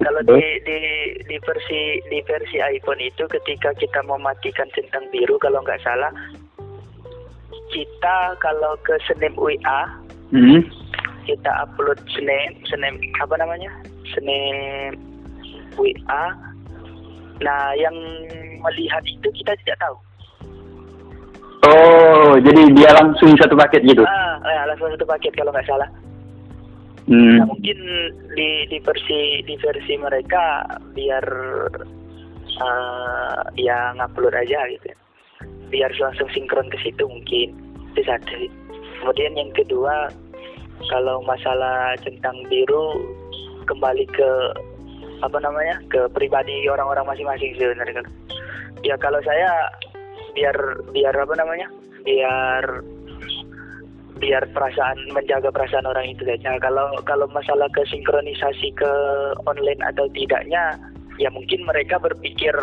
Kalau 0.00 0.18
di, 0.24 0.40
di 0.66 0.78
di 1.26 1.36
versi 1.42 1.98
di 2.10 2.18
versi 2.26 2.58
iPhone 2.58 2.98
itu 2.98 3.26
ketika 3.28 3.70
kita 3.76 4.00
mematikan 4.02 4.66
centang 4.74 5.06
biru 5.14 5.38
kalau 5.38 5.62
nggak 5.62 5.78
salah 5.84 6.10
kita 7.70 8.16
kalau 8.38 8.74
ke 8.86 8.94
snap 9.06 9.34
WA 9.38 9.80
Hmm. 10.32 10.64
kita 11.28 11.50
upload 11.60 12.00
snap 12.08 12.52
snap 12.66 12.96
apa 13.20 13.34
namanya? 13.36 13.70
Snap 14.16 14.96
WA 15.76 16.24
nah 17.42 17.74
yang 17.74 17.94
melihat 18.62 19.02
itu 19.06 19.28
kita 19.34 19.52
tidak 19.62 19.76
tahu 19.82 19.96
Oh, 21.62 22.34
jadi 22.42 22.74
dia 22.74 22.90
langsung 22.98 23.38
satu 23.38 23.54
paket 23.54 23.86
gitu. 23.86 24.02
ah 24.02 24.34
eh, 24.42 24.62
langsung 24.66 24.90
satu 24.90 25.06
paket 25.06 25.32
kalau 25.38 25.54
nggak 25.54 25.66
salah 25.66 25.86
Hmm. 27.10 27.42
Nah, 27.42 27.46
mungkin 27.50 27.78
di 28.38 28.48
di 28.70 28.78
versi 28.78 29.42
di 29.42 29.58
versi 29.58 29.98
mereka 29.98 30.62
biar 30.94 31.26
eh 32.62 33.38
ya 33.58 33.90
ngupload 33.98 34.38
aja 34.38 34.70
gitu 34.70 34.86
ya. 34.86 34.96
biar 35.72 35.90
langsung 35.98 36.30
sinkron 36.30 36.70
ke 36.70 36.78
situ 36.84 37.02
mungkin 37.02 37.58
itu 37.92 38.00
satu 38.06 38.46
kemudian 39.02 39.34
yang 39.34 39.50
kedua 39.50 40.12
kalau 40.92 41.24
masalah 41.26 41.96
centang 42.06 42.38
biru 42.46 43.02
kembali 43.66 44.06
ke 44.14 44.30
apa 45.26 45.38
namanya 45.42 45.80
ke 45.90 46.06
pribadi 46.14 46.70
orang-orang 46.70 47.08
masing-masing 47.08 47.56
sebenarnya 47.58 48.04
ya 48.86 48.94
kalau 49.00 49.18
saya 49.26 49.50
biar 50.32 50.56
biar 50.92 51.14
apa 51.14 51.34
namanya 51.36 51.68
biar 52.02 52.64
biar 54.22 54.44
perasaan 54.54 54.98
menjaga 55.10 55.50
perasaan 55.50 55.88
orang 55.88 56.14
itu 56.14 56.22
saja 56.22 56.54
kalau 56.62 56.94
kalau 57.02 57.26
masalah 57.34 57.66
kesinkronisasi 57.74 58.70
ke 58.78 58.92
online 59.50 59.82
atau 59.82 60.06
tidaknya 60.14 60.78
ya 61.18 61.26
mungkin 61.34 61.66
mereka 61.66 61.98
berpikir 61.98 62.54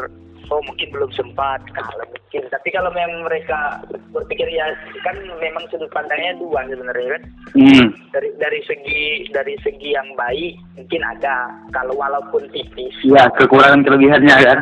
oh 0.49 0.61
mungkin 0.65 0.89
belum 0.89 1.11
sempat 1.13 1.59
kalau 1.75 2.05
mungkin 2.07 2.41
tapi 2.49 2.69
kalau 2.71 2.89
memang 2.95 3.27
mereka 3.27 3.83
berpikir 4.15 4.47
ya 4.49 4.71
kan 5.03 5.19
memang 5.43 5.67
sudut 5.69 5.91
pandangnya 5.91 6.33
dua 6.39 6.63
sebenarnya 6.65 7.19
kan 7.19 7.23
Hmm. 7.49 7.89
dari 8.13 8.29
dari 8.37 8.61
segi 8.69 9.25
dari 9.33 9.57
segi 9.65 9.89
yang 9.97 10.05
baik 10.13 10.53
mungkin 10.77 11.01
ada 11.01 11.49
kalau 11.73 11.97
walaupun 11.97 12.45
tipis 12.53 12.93
Ya, 13.01 13.25
kekurangan 13.33 13.81
kelebihannya 13.81 14.35
kan. 14.37 14.57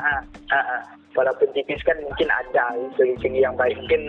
Ah. 0.47 0.96
Walaupun 1.17 1.49
tipis 1.51 1.81
kan 1.81 1.97
mungkin 2.05 2.29
ada 2.29 2.77
segi-segi 2.93 3.41
yang 3.41 3.57
baik. 3.57 3.73
Mungkin 3.81 4.01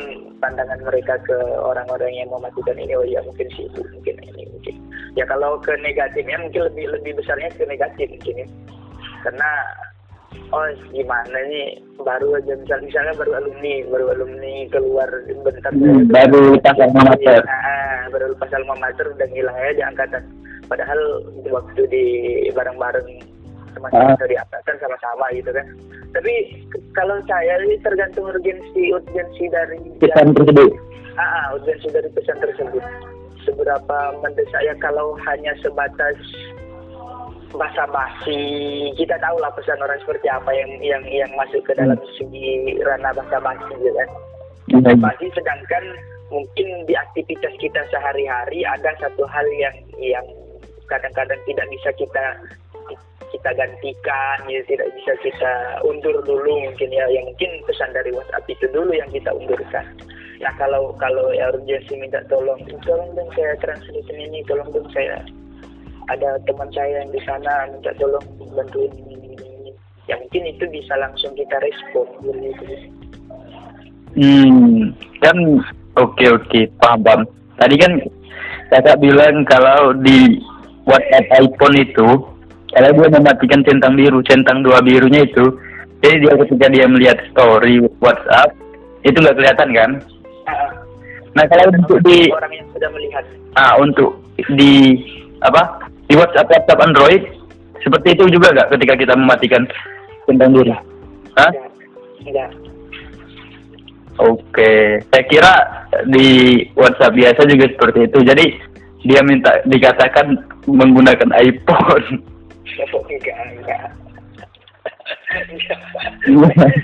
pandangan 0.45 0.85
mereka 0.85 1.17
ke 1.25 1.37
orang-orang 1.57 2.12
yang 2.12 2.29
mematikan 2.29 2.77
ini 2.77 2.93
oh 2.93 3.09
ya 3.09 3.25
mungkin 3.25 3.49
sih 3.57 3.65
itu 3.65 3.81
mungkin 3.97 4.21
ini 4.21 4.45
mungkin. 4.53 4.75
Ya 5.17 5.25
kalau 5.25 5.57
ke 5.59 5.73
negatifnya 5.81 6.37
mungkin 6.37 6.69
lebih 6.69 6.93
lebih 6.93 7.12
besarnya 7.17 7.49
ke 7.57 7.65
negatif 7.65 8.12
mungkin 8.12 8.45
ya. 8.45 8.47
Karena 9.25 9.50
oh 10.53 10.69
gimana 10.93 11.38
nih 11.49 11.81
baru 11.97 12.37
aja 12.37 12.53
misal 12.61 12.85
misalnya 12.85 13.17
baru 13.17 13.33
alumni 13.41 13.75
baru 13.88 14.07
alumni 14.12 14.55
keluar 14.69 15.09
bentar. 15.41 15.73
Hmm, 15.73 16.05
baru 16.12 16.61
lepas 16.61 16.77
alma 16.77 17.03
mater. 17.09 17.41
Ah, 17.49 18.05
baru 18.12 18.37
lepas 18.37 18.53
alma 18.53 18.77
mater 18.77 19.09
udah 19.09 19.27
ngilang 19.33 19.57
aja 19.57 19.73
di 19.73 19.83
angkatan. 19.83 20.23
Padahal 20.69 21.00
waktu 21.49 21.88
di 21.88 22.05
bareng-bareng 22.53 23.38
teman-teman 23.79 24.13
Ah. 24.13 24.19
dari 24.19 24.35
angkatan 24.35 24.77
sama-sama 24.83 25.25
gitu 25.31 25.51
kan 25.55 25.67
tapi 26.11 26.35
kalau 26.93 27.17
saya 27.31 27.63
ini 27.63 27.79
tergantung 27.81 28.27
urgensi 28.27 28.91
urgensi 28.91 29.45
dari 29.49 29.79
Pesan 30.03 30.35
tersebut. 30.35 30.75
ah, 31.15 31.23
ah, 31.23 31.45
urgensi 31.55 31.87
dari 31.95 32.11
pesan 32.11 32.39
tersebut 32.43 32.83
seberapa 33.47 33.99
mendesak 34.21 34.61
ya 34.61 34.75
kalau 34.83 35.15
hanya 35.25 35.55
sebatas 35.63 36.19
basa-basi 37.49 38.43
kita 38.93 39.17
tahu 39.25 39.41
lah 39.41 39.49
pesan 39.57 39.81
orang 39.81 39.97
seperti 40.05 40.29
apa 40.29 40.53
yang 40.53 40.69
yang 40.85 41.01
yang 41.09 41.31
masuk 41.33 41.65
ke 41.65 41.73
dalam 41.73 41.97
segi 42.21 42.77
ranah 42.85 43.15
basa-basi 43.17 43.73
gitu 43.79 43.95
kan 43.95 44.11
Hmm. 44.69 44.85
bagi 45.01 45.33
sedangkan 45.33 45.81
mungkin 46.29 46.85
di 46.85 46.93
aktivitas 46.93 47.57
kita 47.57 47.81
sehari-hari 47.89 48.69
ada 48.69 48.93
satu 49.01 49.25
hal 49.25 49.49
yang 49.57 49.73
yang 49.97 50.27
kadang-kadang 50.93 51.41
tidak 51.49 51.65
bisa 51.73 51.89
kita 51.97 52.25
kita 53.33 53.51
gantikan 53.57 54.39
ya 54.49 54.61
tidak 54.67 54.89
bisa 54.97 55.13
kita 55.25 55.53
undur 55.85 56.17
dulu 56.25 56.69
mungkin 56.69 56.91
ya 56.93 57.05
yang 57.13 57.25
mungkin 57.29 57.51
pesan 57.69 57.91
dari 57.93 58.11
WhatsApp 58.13 58.49
itu 58.51 58.67
dulu 58.73 58.93
yang 58.93 59.11
kita 59.11 59.31
undurkan 59.33 59.85
nah 60.39 60.55
kalau 60.55 60.95
kalau 61.03 61.35
ya 61.35 61.51
urgensi 61.51 61.99
minta 61.99 62.23
tolong 62.31 62.61
tolong 62.87 63.11
dong 63.19 63.31
saya 63.35 63.59
translatein 63.59 64.31
ini 64.31 64.41
tolong 64.47 64.71
dong 64.71 64.87
saya 64.95 65.19
ada 66.09 66.41
teman 66.49 66.71
saya 66.73 67.03
yang 67.05 67.11
di 67.11 67.21
sana 67.27 67.69
minta 67.69 67.91
tolong 67.99 68.23
bantuin 68.55 68.93
ini, 68.97 69.15
ini, 69.19 69.35
ini. 69.37 69.73
ya 70.07 70.15
mungkin 70.17 70.47
itu 70.47 70.65
bisa 70.71 70.95
langsung 70.97 71.35
kita 71.35 71.59
respon 71.59 72.07
gitu 72.23 72.65
Hmm, 74.17 74.97
kan 75.21 75.37
oke 76.01 76.25
oke 76.27 76.61
paham 76.81 77.01
paham. 77.05 77.23
Tadi 77.61 77.77
kan 77.79 77.93
kakak 78.73 78.99
bilang 78.99 79.45
kalau 79.47 79.93
di 80.01 80.41
WhatsApp 80.89 81.29
iPhone 81.39 81.77
itu 81.77 82.09
kalau 82.75 82.91
dia 82.93 83.09
mematikan 83.17 83.61
centang 83.65 83.95
biru, 83.97 84.21
centang 84.29 84.61
dua 84.61 84.85
birunya 84.85 85.25
itu, 85.25 85.45
jadi 86.05 86.17
dia 86.23 86.35
ketika 86.45 86.67
dia 86.69 86.87
melihat 86.87 87.19
story 87.33 87.81
WhatsApp 87.99 88.55
itu 89.03 89.17
nggak 89.19 89.37
kelihatan 89.37 89.69
kan? 89.73 89.91
Ah, 90.47 90.71
Nah 91.37 91.45
kalau 91.47 91.71
untuk 91.71 91.99
di 92.03 92.27
orang 92.35 92.51
yang 92.51 92.67
sudah 92.75 92.91
melihat 92.91 93.25
ah 93.55 93.79
untuk 93.79 94.19
di 94.59 94.99
apa 95.45 95.87
di 96.11 96.19
WhatsApp 96.19 96.51
WhatsApp 96.51 96.83
Android 96.83 97.23
seperti 97.79 98.19
itu 98.19 98.25
juga 98.33 98.51
nggak 98.51 98.75
ketika 98.75 98.95
kita 98.99 99.15
mematikan 99.15 99.63
centang 100.27 100.51
biru? 100.51 100.75
Hah? 101.39 101.51
Enggak. 102.27 102.51
Oke, 104.19 104.99
saya 105.15 105.25
kira 105.31 105.55
di 106.11 106.59
WhatsApp 106.75 107.15
biasa 107.15 107.47
juga 107.47 107.71
seperti 107.71 108.11
itu. 108.11 108.19
Jadi 108.27 108.47
dia 109.07 109.23
minta 109.23 109.63
dikatakan 109.63 110.35
menggunakan 110.67 111.31
iPhone. 111.39 112.19
Enggak, 112.87 113.39
enggak. 113.59 113.85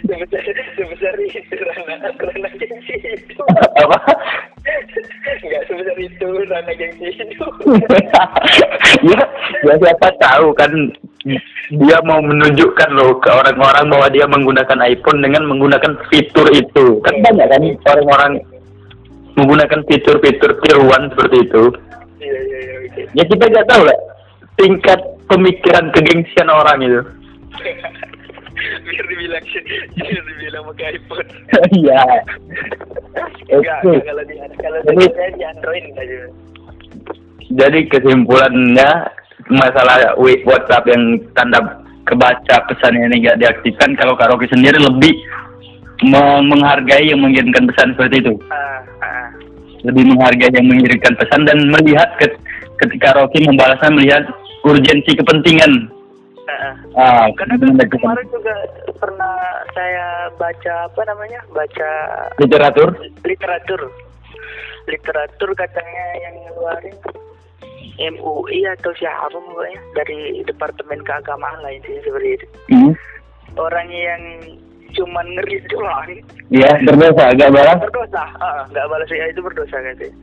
Sebesar, 0.05 0.45
sebesar 0.77 1.15
itu 1.17 1.55
Rana, 1.65 2.49
gengsi 2.61 2.95
itu. 3.03 3.43
Apa? 3.81 3.99
Enggak 5.43 5.63
sebesar 5.71 5.97
itu 5.97 6.27
Rana 6.51 6.73
gengsi 6.75 7.09
itu. 7.15 7.47
ya, 9.09 9.21
ya 9.65 9.75
siapa 9.81 10.09
tahu 10.21 10.53
kan 10.59 10.71
dia 11.73 11.99
mau 12.05 12.21
menunjukkan 12.21 12.91
loh 12.93 13.17
ke 13.23 13.31
orang-orang 13.33 13.87
bahwa 13.89 14.09
dia 14.13 14.27
menggunakan 14.29 14.79
iPhone 14.85 15.25
dengan 15.25 15.49
menggunakan 15.49 15.93
fitur 16.13 16.51
itu. 16.53 17.01
Kan 17.01 17.25
banyak 17.25 17.49
kan 17.49 17.63
orang-orang 17.97 18.45
menggunakan 19.35 19.81
fitur-fitur 19.89 20.59
tiruan 20.63 21.11
seperti 21.11 21.37
itu. 21.49 21.65
Iya, 22.23 22.39
iya, 22.39 22.59
iya. 22.61 22.75
oke. 22.87 23.03
Ya 23.19 23.25
kita 23.27 23.45
nggak 23.51 23.69
tahu 23.73 23.83
lah 23.89 23.99
tingkat 24.55 25.01
pemikiran 25.26 25.90
kegengsian 25.90 26.49
orang 26.49 26.78
itu. 26.81 27.00
biar 28.85 29.04
dibilang 29.11 29.45
biar 29.95 30.23
dibilang 30.25 30.62
pakai 30.73 30.87
iPhone. 30.95 31.28
Iya. 31.75 32.00
Enggak, 33.50 33.78
kalau 33.83 34.23
di 34.25 34.35
kalau 34.59 34.78
Jadi- 34.85 35.12
di 35.35 35.45
Android 35.45 35.85
juga. 35.90 36.26
Jadi 37.54 37.78
kesimpulannya 37.88 38.90
masalah 39.52 40.16
WhatsApp 40.19 40.88
yang 40.88 41.02
tanda 41.37 41.61
kebaca 42.09 42.57
pesannya 42.69 43.12
ini 43.12 43.25
nggak 43.25 43.38
diaktifkan 43.38 43.93
kalau 43.97 44.16
karaoke 44.16 44.49
sendiri 44.49 44.81
lebih 44.81 45.12
me- 46.04 46.45
menghargai 46.49 47.12
yang 47.12 47.21
mengirimkan 47.21 47.69
pesan 47.69 47.93
seperti 47.93 48.25
itu 48.25 48.35
Ah, 48.49 48.81
ah. 49.00 49.28
lebih 49.85 50.09
menghargai 50.09 50.52
yang 50.52 50.69
mengirimkan 50.69 51.12
pesan 51.16 51.45
dan 51.45 51.61
melihat 51.69 52.09
ke- 52.16 52.37
ketika 52.81 53.16
Rocky 53.16 53.45
membalasnya 53.45 53.93
melihat 53.93 54.25
urgensi 54.64 55.12
kepentingan 55.12 55.92
ah, 56.49 56.75
ah. 56.97 57.25
Karena 57.37 57.54
kan 57.61 57.88
kemarin 57.88 58.26
juga 58.33 58.54
pernah 58.97 59.37
saya 59.76 60.33
baca 60.40 60.75
apa 60.88 61.00
namanya? 61.09 61.40
Baca 61.52 61.90
literatur 62.40 62.88
literatur. 63.25 63.80
Literatur 64.85 65.50
katanya 65.56 66.04
yang 66.21 66.35
ngeluarin 66.44 66.97
MUI 67.94 68.66
atau 68.75 68.90
siapa 68.99 69.30
pokoknya 69.30 69.80
dari 69.94 70.42
departemen 70.44 71.00
keagamaan 71.06 71.62
lain 71.62 71.80
sih 71.87 72.02
seperti 72.02 72.28
itu. 72.40 72.47
hmm. 72.75 72.92
Orang 73.54 73.88
yang 73.88 74.23
cuman 74.94 75.26
ngeri 75.35 75.59
doang 75.75 76.06
ya 76.54 76.71
berdosa 76.87 77.35
agak 77.35 77.50
barang 77.50 77.78
berdosa, 77.83 78.25
nggak 78.71 78.87
balas 78.87 79.11
ya 79.11 79.26
itu 79.30 79.40
berdosa 79.42 79.76
katanya. 79.78 80.14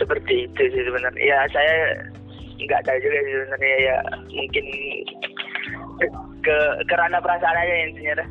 Seperti 0.00 0.48
itu 0.48 0.62
sih 0.72 0.82
sebenarnya. 0.88 1.20
Ya 1.20 1.38
saya 1.52 1.76
nggak 2.66 2.82
tahu 2.84 2.98
juga 3.00 3.18
sih 3.24 3.34
sebenarnya 3.34 3.78
ya 3.80 3.96
mungkin 4.32 4.64
ke 6.40 6.56
ke 6.88 6.94
ranah 6.96 7.20
perasaan 7.20 7.60
aja 7.60 7.74
intinya 7.88 8.14
dah. 8.24 8.28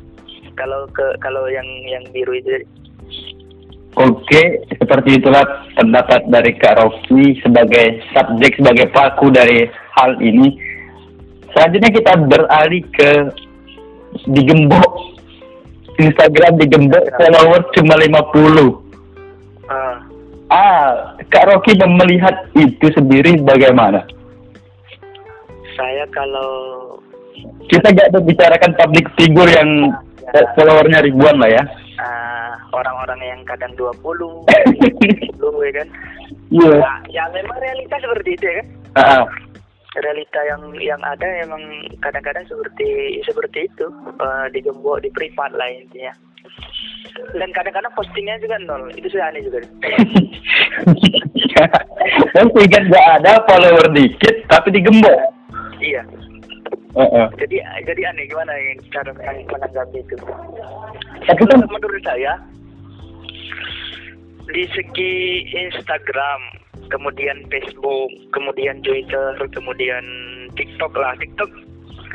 Kalau 0.58 0.86
ke 0.90 1.06
kalau 1.22 1.46
yang 1.48 1.66
yang 1.86 2.04
biru 2.10 2.34
itu 2.36 2.66
Oke, 3.98 4.62
seperti 4.78 5.18
itulah 5.18 5.42
pendapat 5.74 6.22
dari 6.30 6.54
Kak 6.62 6.78
Rocky 6.78 7.42
sebagai 7.42 7.98
subjek, 8.14 8.54
sebagai 8.54 8.86
paku 8.94 9.34
dari 9.34 9.66
hal 9.98 10.14
ini. 10.22 10.54
Selanjutnya 11.50 11.90
kita 11.90 12.12
beralih 12.30 12.86
ke 12.94 13.10
digembok. 14.30 15.18
Instagram 15.98 16.56
digembok 16.62 17.02
follower 17.18 17.60
cuma 17.74 17.98
50. 17.98 18.78
ah, 19.68 19.98
Ah, 20.50 21.18
Kak 21.30 21.46
Rocky 21.50 21.74
melihat 21.78 22.46
itu 22.54 22.86
sendiri 22.94 23.42
bagaimana? 23.42 24.06
Saya 25.80 26.04
kalau 26.12 26.50
Kita 27.66 27.88
gak 27.88 28.12
membicarakan 28.12 28.76
public 28.76 29.06
figure 29.16 29.48
yang 29.48 29.88
eh, 30.28 30.44
followernya 30.52 31.00
ribuan 31.00 31.40
lah 31.40 31.48
ya. 31.48 31.62
ah, 31.96 32.52
orang-orang 32.70 33.20
yang 33.22 33.40
kadang 33.48 33.72
20 33.74 33.96
20 34.04 34.44
ya 35.68 35.72
kan 35.74 35.88
Iya. 36.50 36.72
ya, 36.82 36.92
ya 37.08 37.24
memang 37.30 37.56
realita 37.56 37.96
seperti 37.96 38.34
itu 38.36 38.44
ya 38.44 38.54
kan 38.58 38.66
Ah, 38.90 39.02
ah. 39.16 39.24
realita 39.96 40.40
yang 40.44 40.60
yang 40.76 41.00
ada 41.00 41.24
emang 41.40 41.62
kadang-kadang 42.00 42.42
seperti 42.44 42.88
seperti 43.22 43.70
itu 43.70 43.86
eh, 44.18 44.46
digembok 44.50 45.00
di 45.00 45.10
privat 45.10 45.54
lah 45.54 45.70
intinya 45.70 46.10
dan 47.36 47.50
kadang-kadang 47.52 47.92
postingnya 47.94 48.36
juga 48.38 48.58
nol 48.60 48.90
itu 48.92 49.06
sudah 49.08 49.30
aneh 49.30 49.42
juga 49.42 49.58
Dan 52.32 52.46
nggak 52.50 53.06
ada 53.20 53.44
follower 53.44 53.86
dikit 53.92 54.46
tapi 54.48 54.72
digembok. 54.72 55.18
Iya. 55.80 56.02
Heeh. 56.90 57.26
jadi 57.38 57.56
jadi 57.86 58.02
aneh 58.10 58.26
gimana 58.26 58.50
yang 58.50 58.82
cara 58.90 59.14
menang- 59.14 59.46
menanggapi 59.46 60.02
itu? 60.02 60.16
Tapi 61.22 61.42
kan 61.46 61.62
menurut 61.70 62.02
saya 62.02 62.34
di 64.50 64.66
segi 64.74 65.46
Instagram 65.54 66.40
kemudian 66.90 67.46
Facebook 67.46 68.10
kemudian 68.34 68.82
Twitter 68.82 69.38
kemudian 69.54 70.02
TikTok 70.58 70.90
lah. 70.98 71.14
TikTok 71.22 71.46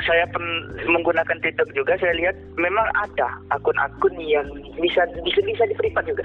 saya 0.04 0.28
pen, 0.28 0.44
menggunakan 0.84 1.40
TikTok 1.40 1.72
juga 1.72 1.96
saya 1.96 2.12
lihat 2.12 2.36
memang 2.60 2.84
ada 3.00 3.32
akun-akun 3.56 4.12
yang 4.20 4.44
bisa 4.76 5.08
bisa 5.24 5.40
bisa 5.40 5.64
di 5.64 5.74
privat 5.80 6.04
juga. 6.04 6.24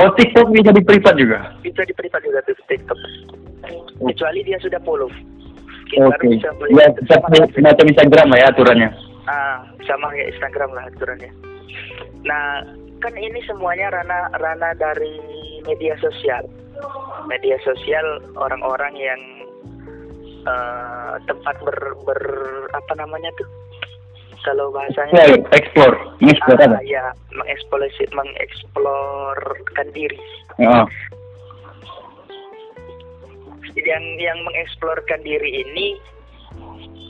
Oh 0.00 0.08
TikTok 0.16 0.48
bisa 0.48 0.72
di 0.72 0.80
privat 0.80 1.20
juga. 1.20 1.44
bisa 1.60 1.84
di 1.84 1.92
privat 1.92 2.24
juga 2.24 2.40
tuh 2.48 2.56
TikTok. 2.72 2.96
Kecuali 4.00 4.40
dia 4.48 4.56
sudah 4.64 4.80
follow 4.80 5.12
Oke. 6.00 6.24
Kita 6.38 6.48
bisa 6.48 6.48
Ya, 6.48 6.52
melihat 6.56 6.92
seperti 7.04 7.36
semacam 7.52 7.84
Instagram 7.92 8.26
lah 8.32 8.38
ya 8.40 8.46
aturannya. 8.48 8.88
Ah, 9.28 9.58
sama 9.84 10.06
kayak 10.10 10.32
Instagram 10.34 10.70
lah 10.72 10.84
aturannya. 10.88 11.30
Nah, 12.24 12.64
kan 13.04 13.14
ini 13.18 13.40
semuanya 13.44 13.92
ranah 13.92 14.32
ranah 14.40 14.72
dari 14.78 15.20
media 15.68 15.94
sosial. 16.00 16.48
Media 17.28 17.60
sosial 17.62 18.24
orang-orang 18.40 18.94
yang 18.96 19.20
eh, 20.48 21.14
tempat 21.28 21.54
ber, 21.62 21.78
ber 22.08 22.20
apa 22.72 22.92
namanya 22.96 23.30
tuh? 23.36 23.48
Kalau 24.42 24.74
bahasanya 24.74 25.14
Ya, 25.14 25.38
explore, 25.54 25.94
explore 26.18 26.66
ah, 26.66 26.82
ya 26.82 27.14
mengeksplorasi 27.30 28.10
mengeksplorkan 28.10 29.86
diri. 29.94 30.18
Heeh. 30.58 30.86
Yang 33.78 34.04
yang 34.20 34.38
mengeksplorkan 34.44 35.24
diri 35.24 35.64
ini 35.64 35.96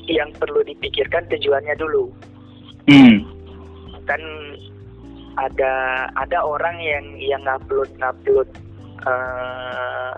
yang 0.06 0.30
perlu 0.34 0.62
dipikirkan 0.66 1.26
tujuannya 1.30 1.74
dulu. 1.78 2.10
Hmm. 2.90 3.22
kan 4.02 4.18
ada 5.38 5.72
ada 6.18 6.38
orang 6.42 6.74
yang 6.82 7.06
yang 7.22 7.42
ngupload 7.46 7.86
ngupload 8.02 8.50
eh, 9.06 10.14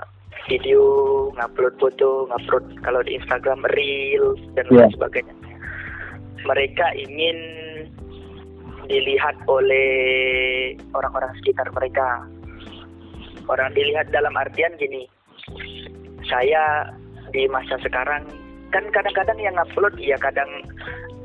video, 0.49 0.85
ngupload 1.37 1.75
foto, 1.77 2.25
ngupload 2.33 2.65
kalau 2.81 3.05
di 3.05 3.21
Instagram 3.21 3.61
reels 3.77 4.41
dan 4.57 4.65
lain 4.73 4.89
Iya. 4.89 4.97
sebagainya. 4.97 5.35
Mereka 6.49 6.87
ingin 6.97 7.39
dilihat 8.89 9.37
oleh 9.49 9.89
orang-orang 10.93 11.33
sekitar 11.41 11.69
mereka. 11.73 12.25
Orang 13.49 13.77
dilihat 13.77 14.09
dalam 14.09 14.33
artian 14.37 14.73
gini, 14.81 15.05
saya 16.29 16.93
di 17.31 17.49
masa 17.51 17.77
sekarang 17.83 18.25
kan 18.71 18.85
kadang-kadang 18.91 19.39
yang 19.39 19.55
ngupload 19.55 19.95
ya 20.03 20.19
kadang 20.19 20.51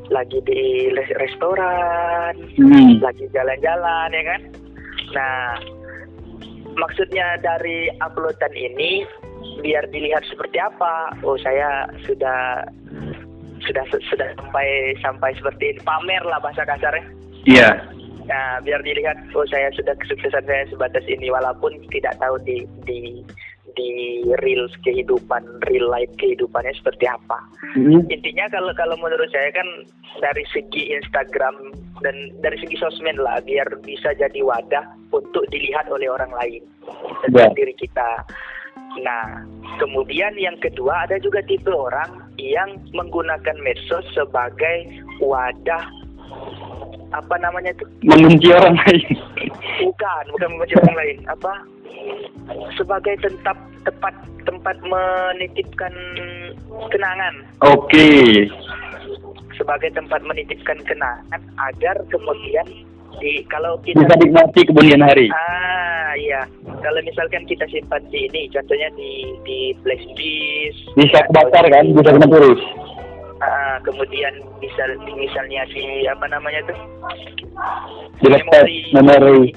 lagi 0.09 0.41
di 0.41 0.89
restoran, 1.21 2.33
Hmm. 2.57 2.97
lagi 2.97 3.29
jalan-jalan 3.29 4.09
ya 4.09 4.23
kan. 4.25 4.41
Nah, 5.13 5.53
maksudnya 6.77 7.37
dari 7.41 7.93
uploadan 8.01 8.53
ini 8.57 9.05
biar 9.61 9.85
dilihat 9.93 10.25
seperti 10.25 10.57
apa. 10.57 11.13
Oh, 11.21 11.37
saya 11.37 11.85
sudah 12.05 12.65
sudah 13.65 13.85
sudah 13.91 14.29
sampai 14.37 14.97
sampai 15.01 15.29
seperti 15.37 15.77
ini 15.77 15.81
pamer 15.85 16.23
lah 16.25 16.41
bahasa 16.41 16.65
kasarnya. 16.65 17.05
Iya. 17.45 17.69
Nah, 18.29 18.61
biar 18.61 18.81
dilihat 18.85 19.17
oh 19.33 19.45
saya 19.49 19.73
sudah 19.73 19.93
kesuksesan 19.97 20.45
saya 20.45 20.65
sebatas 20.69 21.05
ini 21.09 21.33
walaupun 21.33 21.73
tidak 21.89 22.13
tahu 22.21 22.37
di 22.45 22.65
di 22.85 23.25
di 23.79 23.89
real 24.43 24.67
kehidupan, 24.83 25.39
real 25.65 25.87
life 25.87 26.11
kehidupannya 26.19 26.75
seperti 26.75 27.07
apa 27.07 27.39
Hmm. 27.69 28.01
intinya 28.09 28.49
kalau 28.49 28.73
kalau 28.73 28.97
menurut 28.97 29.29
saya 29.29 29.53
kan 29.53 29.67
dari 30.19 30.41
segi 30.49 30.89
Instagram 30.91 31.53
dan 32.01 32.15
dari 32.41 32.57
segi 32.57 32.75
sosmed 32.75 33.15
lah 33.15 33.37
biar 33.45 33.69
bisa 33.85 34.09
jadi 34.13 34.41
wadah 34.41 34.83
untuk 35.13 35.45
dilihat 35.47 35.85
oleh 35.87 36.09
orang 36.09 36.33
lain 36.33 36.65
tentang 37.21 37.53
Ya. 37.53 37.55
diri 37.55 37.75
kita. 37.77 38.25
Nah, 38.97 39.45
kemudian 39.77 40.33
yang 40.33 40.57
kedua 40.57 41.05
ada 41.05 41.21
juga 41.21 41.45
tipe 41.45 41.69
orang 41.69 42.25
yang 42.41 42.73
menggunakan 42.89 43.53
medsos 43.61 44.01
sebagai 44.11 44.89
wadah 45.21 45.85
apa 47.11 47.35
namanya 47.37 47.69
itu 47.69 47.85
Membenci 48.01 48.49
orang 48.49 48.81
lain. 48.81 49.05
bukan 49.77 50.23
bukan 50.33 50.47
membaca 50.57 50.75
orang 50.81 50.97
lain 50.97 51.17
apa 51.25 51.53
sebagai 52.75 53.15
tempat 53.21 53.57
tempat 53.85 54.13
tempat 54.43 54.75
menitipkan 54.81 55.93
kenangan 56.89 57.35
Oke. 57.61 58.47
sebagai 59.55 59.91
tempat 59.91 60.23
menitipkan 60.23 60.79
kenangan 60.87 61.41
agar 61.71 61.95
kemudian 62.07 62.65
di 63.19 63.43
kalau 63.51 63.75
kita 63.83 63.99
Bisa 63.99 64.15
nikmati 64.21 64.61
kemudian 64.63 65.01
hari. 65.03 65.27
ah 65.29 66.15
iya 66.15 66.47
kalau 66.79 67.01
misalkan 67.03 67.43
kita 67.45 67.67
simpan 67.67 67.99
di 68.07 68.29
ini 68.31 68.47
contohnya 68.49 68.87
di 68.95 69.11
di 69.43 69.59
flash 69.83 70.05
disk 70.15 70.79
Bisa 70.95 71.19
kebakar 71.27 71.65
kan, 71.67 71.85
bisa 71.91 72.15
kena 72.15 72.27
terus. 72.29 72.61
ah, 73.39 73.75
kemudian 73.83 74.31
bisa 74.59 74.83
misalnya 75.03 75.67
di 75.71 76.07
apa 76.07 76.25
namanya 76.31 76.61
tuh 76.65 76.79
Di 78.19 78.27
memori. 78.31 79.51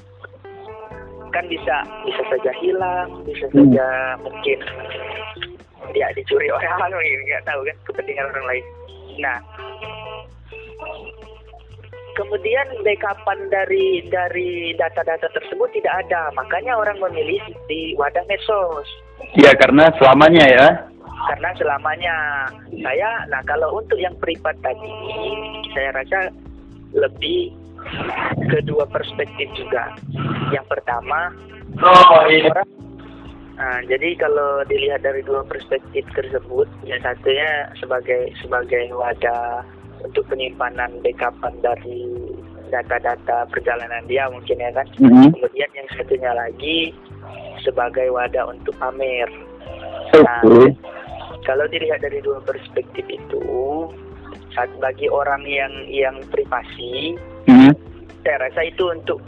Kan 1.33 1.45
bisa 1.49 1.77
bisa 2.05 2.23
saja 2.29 2.53
hilang 2.61 3.09
bisa 3.25 3.49
Hmm. 3.51 3.67
saja 3.73 3.87
mungkin 4.21 4.59
dia 5.93 6.07
dicuri 6.15 6.49
orang 6.57 6.93
lain 6.93 7.19
nggak 7.27 7.45
tahu 7.45 7.61
kan 7.65 7.77
kepentingan 7.89 8.29
orang 8.31 8.47
lain 8.47 8.65
nah 9.19 9.39
kemudian 12.13 12.67
backupan 12.85 13.39
dari 13.49 14.05
dari 14.13 14.77
data-data 14.77 15.33
tersebut 15.33 15.69
tidak 15.73 16.05
ada 16.07 16.29
makanya 16.37 16.77
orang 16.77 17.01
memilih 17.01 17.41
di 17.67 17.97
wadah 17.97 18.25
medsos 18.29 18.89
Ya 19.39 19.55
karena 19.57 19.87
selamanya 19.97 20.45
ya. 20.45 20.67
karena 21.31 21.55
selamanya 21.57 22.15
saya 22.83 23.11
nah 23.31 23.41
kalau 23.47 23.79
untuk 23.79 23.97
yang 23.97 24.13
privat 24.19 24.59
tadi 24.61 24.93
saya 25.73 25.95
rasa 25.95 26.29
lebih 26.93 27.55
kedua 28.51 28.85
perspektif 28.89 29.49
juga 29.57 29.93
yang 30.53 30.65
pertama 30.69 31.33
Oh 31.81 32.29
iya. 32.29 32.53
orang 32.53 32.69
nah, 33.57 33.81
jadi 33.89 34.13
kalau 34.21 34.61
dilihat 34.69 35.01
dari 35.01 35.25
dua 35.25 35.41
perspektif 35.49 36.05
tersebut 36.13 36.69
yang 36.85 37.01
satunya 37.01 37.73
sebagai 37.81 38.29
sebagai 38.45 38.93
wadah 38.93 39.65
untuk 40.05 40.27
penyimpanan 40.29 41.01
backupan 41.01 41.55
dari 41.65 42.05
data-data 42.69 43.49
perjalanan 43.53 44.05
dia 44.09 44.29
mungkin 44.33 44.57
ya 44.61 44.73
kan 44.73 44.89
Mhm. 45.01 45.33
kemudian 45.37 45.71
yang 45.77 45.89
satunya 45.97 46.33
lagi 46.33 46.93
sebagai 47.63 48.09
wadah 48.13 48.49
untuk 48.49 48.75
pamer 48.81 49.29
Oke. 50.13 50.77
kalau 51.45 51.65
dilihat 51.69 52.01
dari 52.01 52.21
dua 52.21 52.41
perspektif 52.45 53.05
itu 53.09 53.45
saat 54.53 54.69
bagi 54.81 55.09
orang 55.09 55.45
yang 55.49 55.73
yang 55.89 56.17
privasi 56.29 57.17
Mhm. 57.49 57.73
saya 58.23 58.37
rasa 58.39 58.61
itu 58.63 58.85
untuk 58.87 59.19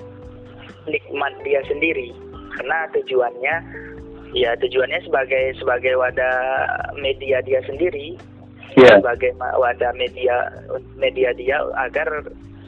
nikmat 0.87 1.33
dia 1.43 1.59
sendiri 1.67 2.13
karena 2.55 2.87
tujuannya 2.95 3.55
ya 4.33 4.51
tujuannya 4.59 5.01
sebagai 5.03 5.55
sebagai 5.59 5.95
wadah 5.97 6.37
media 6.99 7.43
dia 7.43 7.63
sendiri 7.65 8.15
Ya. 8.75 8.99
sebagai 8.99 9.31
wadah 9.39 9.95
media 9.95 10.51
media 10.99 11.31
dia 11.31 11.63
agar 11.79 12.11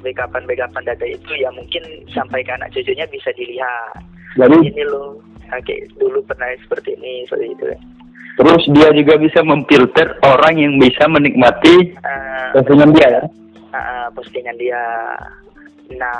backupan 0.06 0.46
backupan 0.46 0.86
data 0.86 1.02
itu 1.02 1.32
ya 1.34 1.50
mungkin 1.50 1.82
sampai 2.14 2.46
ke 2.46 2.52
anak 2.54 2.70
cucunya 2.70 3.02
bisa 3.10 3.34
dilihat 3.34 3.98
Jadi 4.38 4.70
ini 4.70 4.86
loh 4.86 5.18
kakek 5.50 5.90
dulu 5.98 6.22
pernah 6.22 6.46
seperti 6.62 6.94
ini 6.94 7.26
seperti 7.26 7.58
itu 7.58 7.66
terus 8.38 8.62
dia 8.70 8.88
juga 8.94 9.18
bisa 9.18 9.40
memfilter 9.42 10.06
orang 10.22 10.54
yang 10.54 10.78
bisa 10.78 11.10
menikmati 11.10 11.96
postingan 12.54 12.94
dia 12.94 13.08
ya. 13.10 13.22
Uh, 13.72 14.08
postingan 14.14 14.58
dia. 14.58 14.82
Nah, 15.86 16.18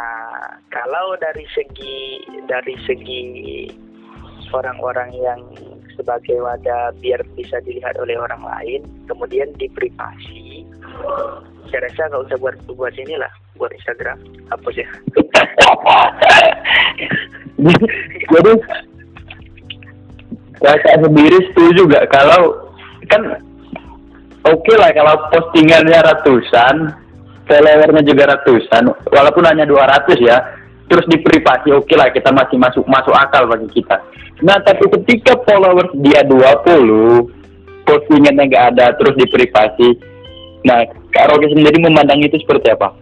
kalau 0.71 1.19
dari 1.19 1.43
segi 1.51 2.23
dari 2.47 2.75
segi 2.87 3.67
orang-orang 4.55 5.11
yang 5.19 5.43
sebagai 5.99 6.39
wadah 6.39 6.95
biar 7.03 7.19
bisa 7.35 7.59
dilihat 7.67 7.99
oleh 7.99 8.15
orang 8.15 8.43
lain, 8.47 8.87
kemudian 9.11 9.51
di 9.59 9.67
privasi, 9.75 10.63
saya 11.73 11.89
rasa 11.91 12.09
nggak 12.13 12.25
usah 12.31 12.39
buat 12.39 12.55
buat 12.79 12.95
inilah, 12.95 13.33
buat 13.59 13.75
Instagram, 13.75 14.23
hapus 14.55 14.77
ya. 14.79 14.89
Jadi 18.31 18.53
kakak 20.61 20.97
sendiri 21.05 21.39
setuju 21.53 21.89
gak 21.89 22.07
kalau 22.13 22.73
kan 23.09 23.23
oke 24.45 24.73
lah 24.77 24.91
kalau 24.93 25.15
postingannya 25.33 25.99
ratusan, 26.05 26.93
followernya 27.47 28.03
juga 28.03 28.35
ratusan, 28.35 28.91
walaupun 29.11 29.45
hanya 29.47 29.65
200 29.65 30.19
ya, 30.19 30.37
terus 30.87 31.07
di 31.11 31.19
privasi 31.23 31.71
oke 31.75 31.95
lah 31.95 32.11
kita 32.11 32.31
masih 32.35 32.59
masuk 32.59 32.85
masuk 32.87 33.15
akal 33.15 33.47
bagi 33.47 33.67
kita. 33.71 34.03
Nah 34.43 34.59
tapi 34.63 34.87
ketika 35.01 35.39
followers 35.47 35.91
dia 36.03 36.23
20, 36.27 37.87
postingannya 37.87 38.51
nggak 38.51 38.67
ada 38.75 38.95
terus 38.99 39.15
di 39.19 39.27
privasi, 39.31 39.89
nah 40.67 40.83
Kak 41.15 41.33
Rocky 41.33 41.55
sendiri 41.55 41.79
memandang 41.81 42.21
itu 42.23 42.37
seperti 42.43 42.75
apa? 42.75 42.93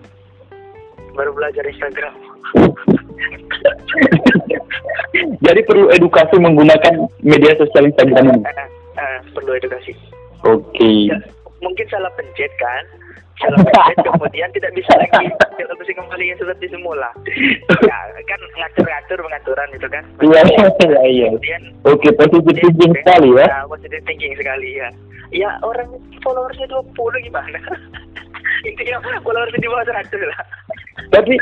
Baru 1.16 1.32
belajar 1.32 1.64
Instagram. 1.64 2.14
Jadi 5.46 5.60
perlu 5.64 5.88
edukasi 5.94 6.36
menggunakan 6.42 7.06
media 7.22 7.54
sosial 7.56 7.86
Instagram 7.88 8.34
ini. 8.34 8.42
Eh, 8.44 8.66
eh, 8.98 9.18
perlu 9.30 9.54
edukasi. 9.54 9.94
Oke. 10.44 11.08
Ya, 11.08 11.18
mungkin 11.62 11.86
salah 11.88 12.12
pencet 12.18 12.52
kan 12.60 13.03
kemudian 14.00 14.48
tidak 14.50 14.72
bisa 14.72 14.92
lagi 14.94 15.26
bisa 15.74 15.92
kembali 15.94 16.24
yang 16.24 16.38
seperti 16.38 16.66
semula 16.68 17.10
ya 17.82 17.98
kan 18.24 18.40
ngatur-ngatur 18.54 19.18
pengaturan 19.20 19.68
itu 19.70 19.86
kan 19.86 20.04
Iya, 20.18 20.40
iya, 20.42 20.66
iya. 21.04 21.28
kemudian 21.28 21.62
Oke, 21.84 22.08
positif 22.14 22.54
thinking 22.58 22.92
sekali 22.96 23.28
ya. 23.34 23.44
ya 23.44 23.58
positive 23.66 24.02
thinking 24.04 24.32
sekali 24.34 24.68
ya 24.74 24.88
ya 25.30 25.50
orang 25.60 25.88
followersnya 26.20 26.66
20 26.66 26.94
gimana 27.22 27.58
intinya 28.68 28.96
followersnya 29.20 29.58
di 29.58 29.68
bawah 29.68 29.84
100 29.84 30.08
lah 30.24 30.40
Tapi 31.10 31.34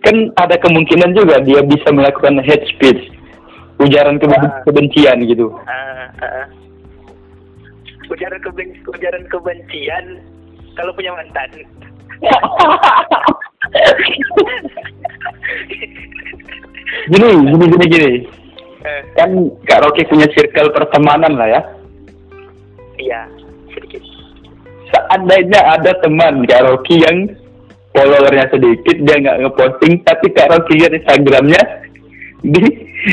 kan 0.00 0.16
ada 0.36 0.56
kemungkinan 0.56 1.12
juga 1.12 1.42
dia 1.42 1.60
bisa 1.60 1.90
melakukan 1.90 2.40
hate 2.40 2.64
speech, 2.66 3.12
ujaran 3.78 4.16
keben- 4.16 4.40
Ah. 4.42 4.62
kebencian 4.64 5.20
gitu. 5.22 5.52
Ah, 5.64 6.08
ah, 6.18 6.46
ujaran 8.08 8.40
keben 8.40 8.68
ujaran 8.86 9.24
kebencian 9.28 10.04
kalau 10.76 10.92
punya 10.94 11.12
mantan 11.14 11.50
Gini, 17.10 17.28
gini, 17.32 17.64
gini, 17.70 17.86
gini. 17.86 18.12
Eh, 18.80 19.02
Kan 19.16 19.30
Kak 19.64 19.82
Rocky 19.84 20.04
punya 20.08 20.26
circle 20.32 20.72
pertemanan 20.74 21.36
lah 21.36 21.48
ya. 21.48 21.60
iya 23.00 23.20
sedikit 23.72 24.02
Seandainya 24.90 25.60
ada 25.78 25.92
teman 26.02 26.44
Kak 26.44 26.64
Rocky 26.66 27.00
yang 27.00 27.30
followernya 27.94 28.50
sedikit, 28.50 28.96
dia 29.06 29.16
nggak 29.22 29.38
ngeposting, 29.46 30.02
tapi 30.02 30.26
Kak 30.34 30.50
Rocky 30.50 30.82
lihat 30.82 30.96
Instagramnya 30.98 31.62
di 32.42 32.62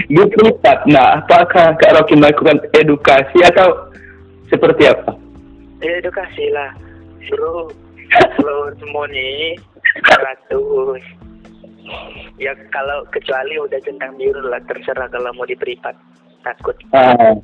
di 0.09 0.21
privat. 0.35 0.83
Nah, 0.89 1.21
apakah 1.21 1.77
Kak 1.77 1.93
Rocky 2.01 2.17
melakukan 2.17 2.59
edukasi 2.75 3.39
atau 3.45 3.93
seperti 4.49 4.89
apa? 4.89 5.17
ya 5.81 5.93
edukasi 6.01 6.49
lah 6.53 6.73
suruh 7.27 7.67
follower 8.39 8.71
semua 8.79 9.05
nih 9.11 9.55
ratus 10.07 11.03
ya 12.39 12.51
kalau 12.71 13.07
kecuali 13.15 13.59
udah 13.59 13.79
centang 13.83 14.15
biru 14.19 14.43
lah 14.43 14.59
terserah 14.67 15.07
kalau 15.11 15.31
mau 15.35 15.47
di 15.47 15.55
privat 15.55 15.95
takut. 16.43 16.75
Ah, 16.95 17.35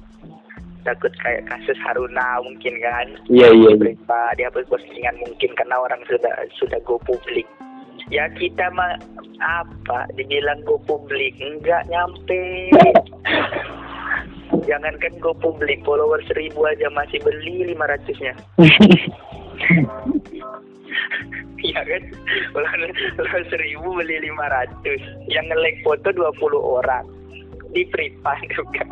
takut 0.84 1.12
kayak 1.24 1.48
kasus 1.48 1.80
Haruna 1.84 2.44
mungkin 2.44 2.76
kan? 2.84 3.08
Iya 3.32 3.52
iya. 3.52 3.72
iya. 3.76 3.80
privat 3.80 4.36
dia 4.40 4.52
postingan 4.52 5.16
mungkin 5.24 5.52
karena 5.56 5.76
orang 5.80 6.02
sudah 6.08 6.34
sudah 6.60 6.80
go 6.84 7.00
publik 7.08 7.48
ya 8.12 8.28
kita 8.36 8.68
mah 8.74 9.00
apa 9.40 10.10
dibilang 10.18 10.60
go 10.68 10.78
publik 10.84 11.34
enggak 11.40 11.88
nyampe 11.88 12.70
jangankan 14.66 15.14
go 15.20 15.34
publik 15.42 15.82
follower 15.86 16.22
seribu 16.30 16.66
aja 16.70 16.88
masih 16.94 17.18
beli 17.26 17.74
lima 17.74 17.90
ratusnya 17.90 18.34
Iya 21.64 21.80
kan? 21.80 22.04
Kalau 22.52 23.44
seribu 23.48 23.96
beli 23.96 24.20
lima 24.20 24.52
ratus, 24.52 25.00
yang 25.32 25.48
nge-like 25.48 25.80
foto 25.82 26.12
dua 26.12 26.30
puluh 26.36 26.60
orang 26.60 27.08
di 27.72 27.88
privat 27.88 28.36
juga. 28.52 28.84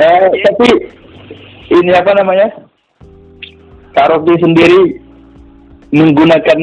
Eh, 0.00 0.24
tapi 0.48 0.68
ini 1.68 1.92
apa 1.92 2.16
namanya? 2.16 2.48
Kak 3.92 4.08
Rocky 4.08 4.40
sendiri 4.40 4.82
menggunakan 5.92 6.60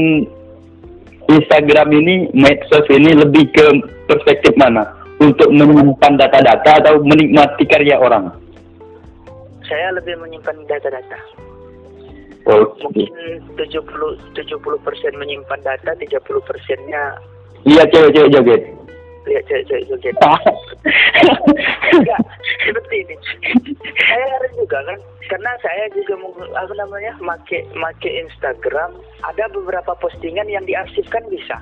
Instagram 1.30 1.94
ini, 1.94 2.34
medsos 2.34 2.90
ini 2.90 3.14
lebih 3.14 3.54
ke 3.54 3.66
perspektif 4.10 4.58
mana? 4.58 4.99
Untuk 5.20 5.50
menyimpan 5.52 6.16
data-data 6.16 6.72
atau 6.80 7.04
menikmati 7.04 7.68
karya 7.68 8.00
orang? 8.00 8.32
Saya 9.68 9.92
lebih 9.94 10.16
menyimpan 10.18 10.64
data-data. 10.66 11.20
Oke. 12.50 12.82
Mungkin 12.88 13.44
70 13.60 14.34
70 14.34 14.86
persen 14.86 15.14
menyimpan 15.20 15.60
data, 15.62 15.92
30 15.94 16.24
persennya 16.48 17.20
Iya 17.68 17.84
cewek-cewek 17.92 18.32
joget. 18.32 18.62
lihat 19.28 19.44
cewek-cewek 19.52 19.84
joget. 19.92 20.16
Enggak, 21.92 22.22
seperti 22.66 22.96
ini. 23.04 23.16
Saya 24.00 24.26
heran 24.26 24.54
juga 24.58 24.80
kan, 24.88 24.98
karena 25.28 25.52
saya 25.60 25.86
juga 25.92 26.16
apa 26.56 26.74
namanya, 26.80 27.14
make 27.20 27.68
make 27.76 28.10
Instagram, 28.10 28.96
ada 29.28 29.46
beberapa 29.52 29.92
postingan 30.00 30.48
yang 30.48 30.64
diarsipkan 30.66 31.22
bisa, 31.30 31.60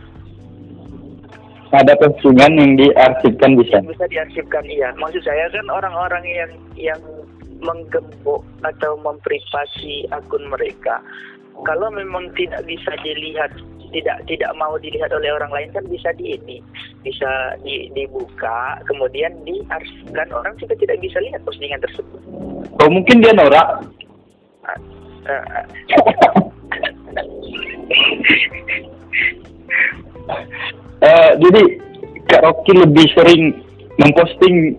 Ada 1.76 2.00
postingan 2.00 2.56
yang 2.56 2.72
diarsipkan 2.80 3.60
bisa. 3.60 3.84
bisa 3.84 4.08
diarsipkan 4.08 4.64
iya. 4.68 4.96
Maksud 4.96 5.24
saya 5.28 5.52
kan 5.52 5.68
orang-orang 5.68 6.24
yang 6.24 6.52
yang 6.80 7.02
menggembok 7.60 8.46
atau 8.64 8.96
memprivasi 9.02 10.08
akun 10.14 10.48
mereka, 10.48 11.02
kalau 11.68 11.92
memang 11.92 12.32
tidak 12.38 12.64
bisa 12.70 12.94
dilihat 13.04 13.52
tidak 13.92 14.24
tidak 14.28 14.52
mau 14.60 14.76
dilihat 14.80 15.12
oleh 15.16 15.32
orang 15.32 15.52
lain 15.52 15.72
kan 15.72 15.86
bisa 15.88 16.12
di 16.20 16.36
ini 16.36 16.60
bisa 17.08 17.56
di, 17.64 17.88
dibuka 17.96 18.84
kemudian 18.84 19.32
diarsipkan 19.48 20.28
orang 20.36 20.60
juga 20.60 20.76
tidak 20.76 21.00
bisa 21.00 21.24
lihat 21.24 21.40
postingan 21.48 21.80
tersebut 21.80 22.20
Oh 22.78 22.90
mungkin 22.94 23.26
dia 23.26 23.34
norak. 23.34 23.90
Ah, 30.28 30.34
ah, 30.36 30.42
Eh, 30.98 31.32
jadi 31.38 31.62
Kak 32.26 32.42
Rocky 32.42 32.74
lebih 32.74 33.06
sering 33.14 33.54
memposting 34.02 34.74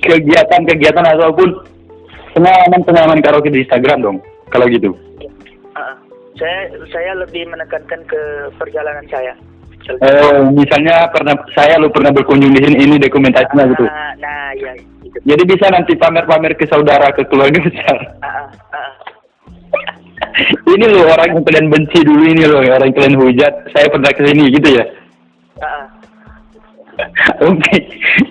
kegiatan-kegiatan 0.00 1.04
ataupun 1.04 1.60
pengalaman-pengalaman 2.32 3.20
Kak 3.20 3.36
Rocky 3.36 3.52
di 3.52 3.62
Instagram 3.68 4.00
dong. 4.00 4.18
Kalau 4.48 4.64
gitu. 4.72 4.96
ah. 5.76 5.92
saya 6.40 6.72
saya 6.88 7.12
lebih 7.20 7.50
menekankan 7.52 8.00
ke 8.08 8.48
perjalanan 8.56 9.04
saya 9.12 9.36
Eh, 9.88 10.40
misalnya 10.52 11.08
pernah 11.08 11.32
saya 11.56 11.80
lu 11.80 11.88
pernah 11.88 12.12
berkunjung 12.12 12.52
di 12.52 12.60
sini 12.60 12.76
ini 12.84 12.96
dokumentasinya 13.00 13.64
gitu. 13.72 13.84
nah, 13.88 14.12
nah 14.20 14.52
ya 14.52 14.76
gitu. 15.00 15.16
Jadi 15.24 15.42
bisa 15.48 15.64
nanti 15.72 15.96
pamer-pamer 15.96 16.52
ke 16.60 16.68
saudara 16.68 17.08
ke 17.16 17.24
keluarga 17.24 17.56
besar. 17.64 17.96
Ah, 18.20 18.28
ah, 18.28 18.36
ah. 18.44 18.48
Ini 20.68 20.84
loh 20.88 21.04
orang 21.10 21.34
yang 21.34 21.44
kalian 21.44 21.66
benci 21.70 21.98
dulu 22.04 22.22
ini 22.24 22.44
loh 22.46 22.60
orang 22.62 22.88
yang 22.90 22.96
kalian 22.96 23.16
hujat. 23.18 23.52
Saya 23.74 23.86
pernah 23.90 24.10
ke 24.12 24.22
sini 24.22 24.44
gitu 24.52 24.68
ya. 24.78 24.84
Ah. 25.58 25.84
Oke, 27.46 27.76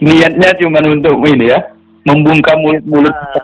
niatnya 0.04 0.52
cuma 0.60 0.84
untuk 0.84 1.15
ini 1.24 1.52
ya, 1.52 1.60
membungkam 2.04 2.60
mulut-mulut. 2.60 3.12
Ah. 3.12 3.43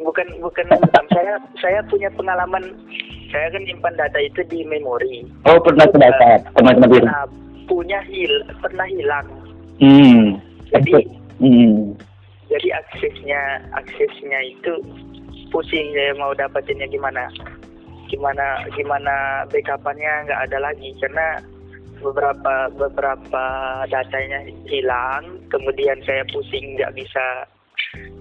bukan 0.00 0.26
bukan 0.40 0.64
saya 1.12 1.36
saya 1.60 1.80
punya 1.92 2.08
pengalaman 2.16 2.72
saya 3.28 3.52
kan 3.52 3.62
nyimpan 3.62 3.94
data 4.00 4.18
itu 4.18 4.40
di 4.48 4.64
memori 4.64 5.28
Oh 5.44 5.60
pernah 5.60 5.84
terdapat, 5.92 6.40
pernah 6.56 6.72
pernah 6.72 6.88
bilang. 6.88 7.12
nah, 7.12 7.26
punya 7.68 8.00
hil 8.08 8.32
pernah 8.64 8.88
hilang 8.88 9.28
Hmm. 9.80 10.40
Jadi- 10.72 11.08
Hmm. 11.40 11.92
jadi 12.48 12.68
aksesnya 12.80 13.40
aksesnya 13.76 14.40
itu 14.44 14.72
pusing 15.50 15.92
saya 15.92 16.14
mau 16.16 16.32
dapatinnya 16.34 16.86
gimana. 16.88 17.28
Gimana 18.10 18.66
gimana 18.74 19.46
backupannya 19.50 20.26
nggak 20.26 20.42
ada 20.50 20.58
lagi. 20.58 20.90
Karena 20.98 21.38
beberapa 22.00 22.72
beberapa 22.74 23.44
datanya 23.92 24.48
hilang 24.66 25.36
kemudian 25.52 26.00
saya 26.08 26.24
pusing 26.32 26.74
nggak 26.80 26.96
bisa 26.96 27.44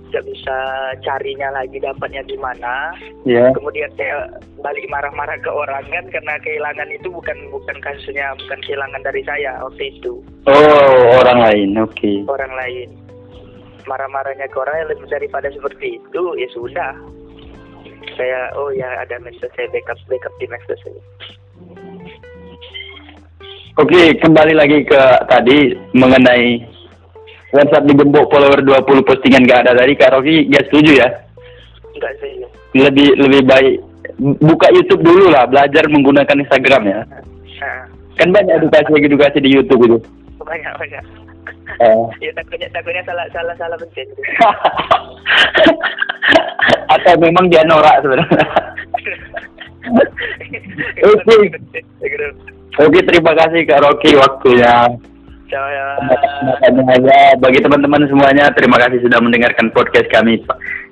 nggak 0.10 0.26
bisa 0.26 0.58
carinya 1.06 1.54
lagi 1.54 1.78
dapatnya 1.78 2.26
di 2.26 2.38
mana 2.38 2.92
Ya. 3.28 3.52
kemudian 3.54 3.92
saya 3.94 4.26
balik 4.64 4.82
marah-marah 4.90 5.38
ke 5.38 5.52
orang 5.52 5.86
kan 5.92 6.06
karena 6.10 6.34
kehilangan 6.42 6.90
itu 6.90 7.08
bukan 7.14 7.38
bukan 7.54 7.78
kasusnya 7.84 8.34
bukan 8.42 8.60
kehilangan 8.64 9.02
dari 9.06 9.22
saya 9.28 9.60
waktu 9.62 9.92
itu. 9.92 10.24
Oh 10.50 11.20
orang 11.20 11.40
lain, 11.46 11.70
oke. 11.78 12.12
orang 12.26 12.54
lain. 12.58 12.90
Marah-marahnya 13.86 14.48
ke 14.50 14.58
orang 14.58 14.76
yang 14.82 14.90
lebih 14.96 15.08
daripada 15.12 15.48
seperti 15.52 16.00
itu 16.02 16.24
ya 16.42 16.48
sudah 16.56 16.94
saya 18.16 18.52
oh 18.56 18.70
ya 18.72 18.88
ada 19.02 19.16
medsos 19.20 19.50
saya 19.56 19.68
backup 19.70 19.98
backup 20.08 20.34
di 20.40 20.46
medsos 20.48 20.80
saya 20.84 21.02
Oke, 23.80 24.12
kembali 24.20 24.60
lagi 24.60 24.84
ke 24.84 25.02
tadi 25.32 25.72
mengenai 25.96 26.60
WhatsApp 27.56 27.88
digembok 27.88 28.28
follower 28.28 28.60
20 28.60 29.08
postingan 29.08 29.48
gak 29.48 29.64
ada 29.64 29.72
tadi 29.80 29.96
Kak 29.96 30.20
Rocky 30.20 30.52
gak 30.52 30.68
setuju 30.68 31.00
ya? 31.00 31.08
enggak 31.96 32.14
saya 32.20 32.48
Lebih 32.76 33.08
lebih 33.16 33.42
baik 33.48 33.76
buka 34.44 34.68
YouTube 34.76 35.02
dulu 35.02 35.32
lah, 35.32 35.48
belajar 35.48 35.88
menggunakan 35.88 36.44
Instagram 36.44 36.84
ya. 36.92 37.00
nah, 37.64 37.88
Kan 38.20 38.36
banyak 38.36 38.60
edukasi-edukasi 38.60 39.40
di 39.40 39.56
YouTube 39.56 39.82
itu. 39.88 39.98
banyak 40.44 40.74
banyak 40.76 41.04
Eh. 41.80 42.06
ya 42.20 42.32
takutnya 42.36 42.68
takutnya 42.76 43.04
salah 43.08 43.26
salah 43.32 43.56
salah 43.56 43.78
pencet 43.80 44.08
Atau 46.94 47.14
memang 47.22 47.50
dia 47.50 47.62
norak 47.66 48.02
sebenarnya. 48.02 48.44
Oke. 51.10 51.38
Oke, 52.80 53.00
terima 53.06 53.32
kasih 53.38 53.62
Kak 53.66 53.82
Rocky 53.82 54.18
waktunya. 54.18 54.90
aja 55.50 57.18
bagi 57.42 57.58
teman-teman 57.58 58.06
semuanya 58.06 58.54
terima 58.54 58.78
kasih 58.78 59.02
sudah 59.02 59.18
mendengarkan 59.18 59.74
podcast 59.74 60.06
kami 60.14 60.38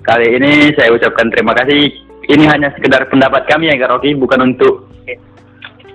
kali 0.02 0.34
ini 0.34 0.74
saya 0.74 0.90
ucapkan 0.98 1.30
terima 1.30 1.54
kasih 1.54 1.94
ini 2.26 2.44
hanya 2.50 2.74
sekedar 2.74 3.06
pendapat 3.06 3.46
kami 3.46 3.70
ya 3.70 3.78
Kak 3.78 3.94
Rocky 3.94 4.18
bukan 4.18 4.50
untuk 4.50 4.90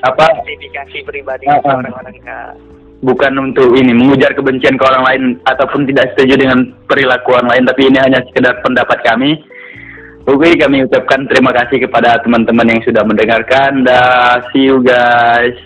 apa 0.02 0.26
identifikasi 0.46 0.98
pribadi 1.06 1.46
Ah, 1.46 1.58
ah. 1.62 1.78
orang-orang 1.78 2.16
Kak. 2.22 2.54
Bukan 3.02 3.34
untuk 3.50 3.74
ini 3.74 3.90
mengujar 3.90 4.30
kebencian 4.32 4.78
ke 4.78 4.84
orang 4.86 5.04
lain 5.04 5.22
ataupun 5.50 5.90
tidak 5.90 6.14
setuju 6.14 6.38
dengan 6.38 6.70
perilaku 6.86 7.34
orang 7.34 7.50
lain 7.50 7.64
tapi 7.66 7.90
ini 7.90 7.98
hanya 7.98 8.22
sekedar 8.30 8.62
pendapat 8.62 8.98
kami. 9.02 9.42
Oke 10.22 10.54
kami 10.54 10.86
ucapkan 10.86 11.26
terima 11.26 11.50
kasih 11.50 11.82
kepada 11.82 12.22
teman-teman 12.22 12.70
yang 12.70 12.80
sudah 12.86 13.02
mendengarkan. 13.02 13.82
Dan 13.82 14.38
see 14.54 14.70
you 14.70 14.78
guys 14.78 15.58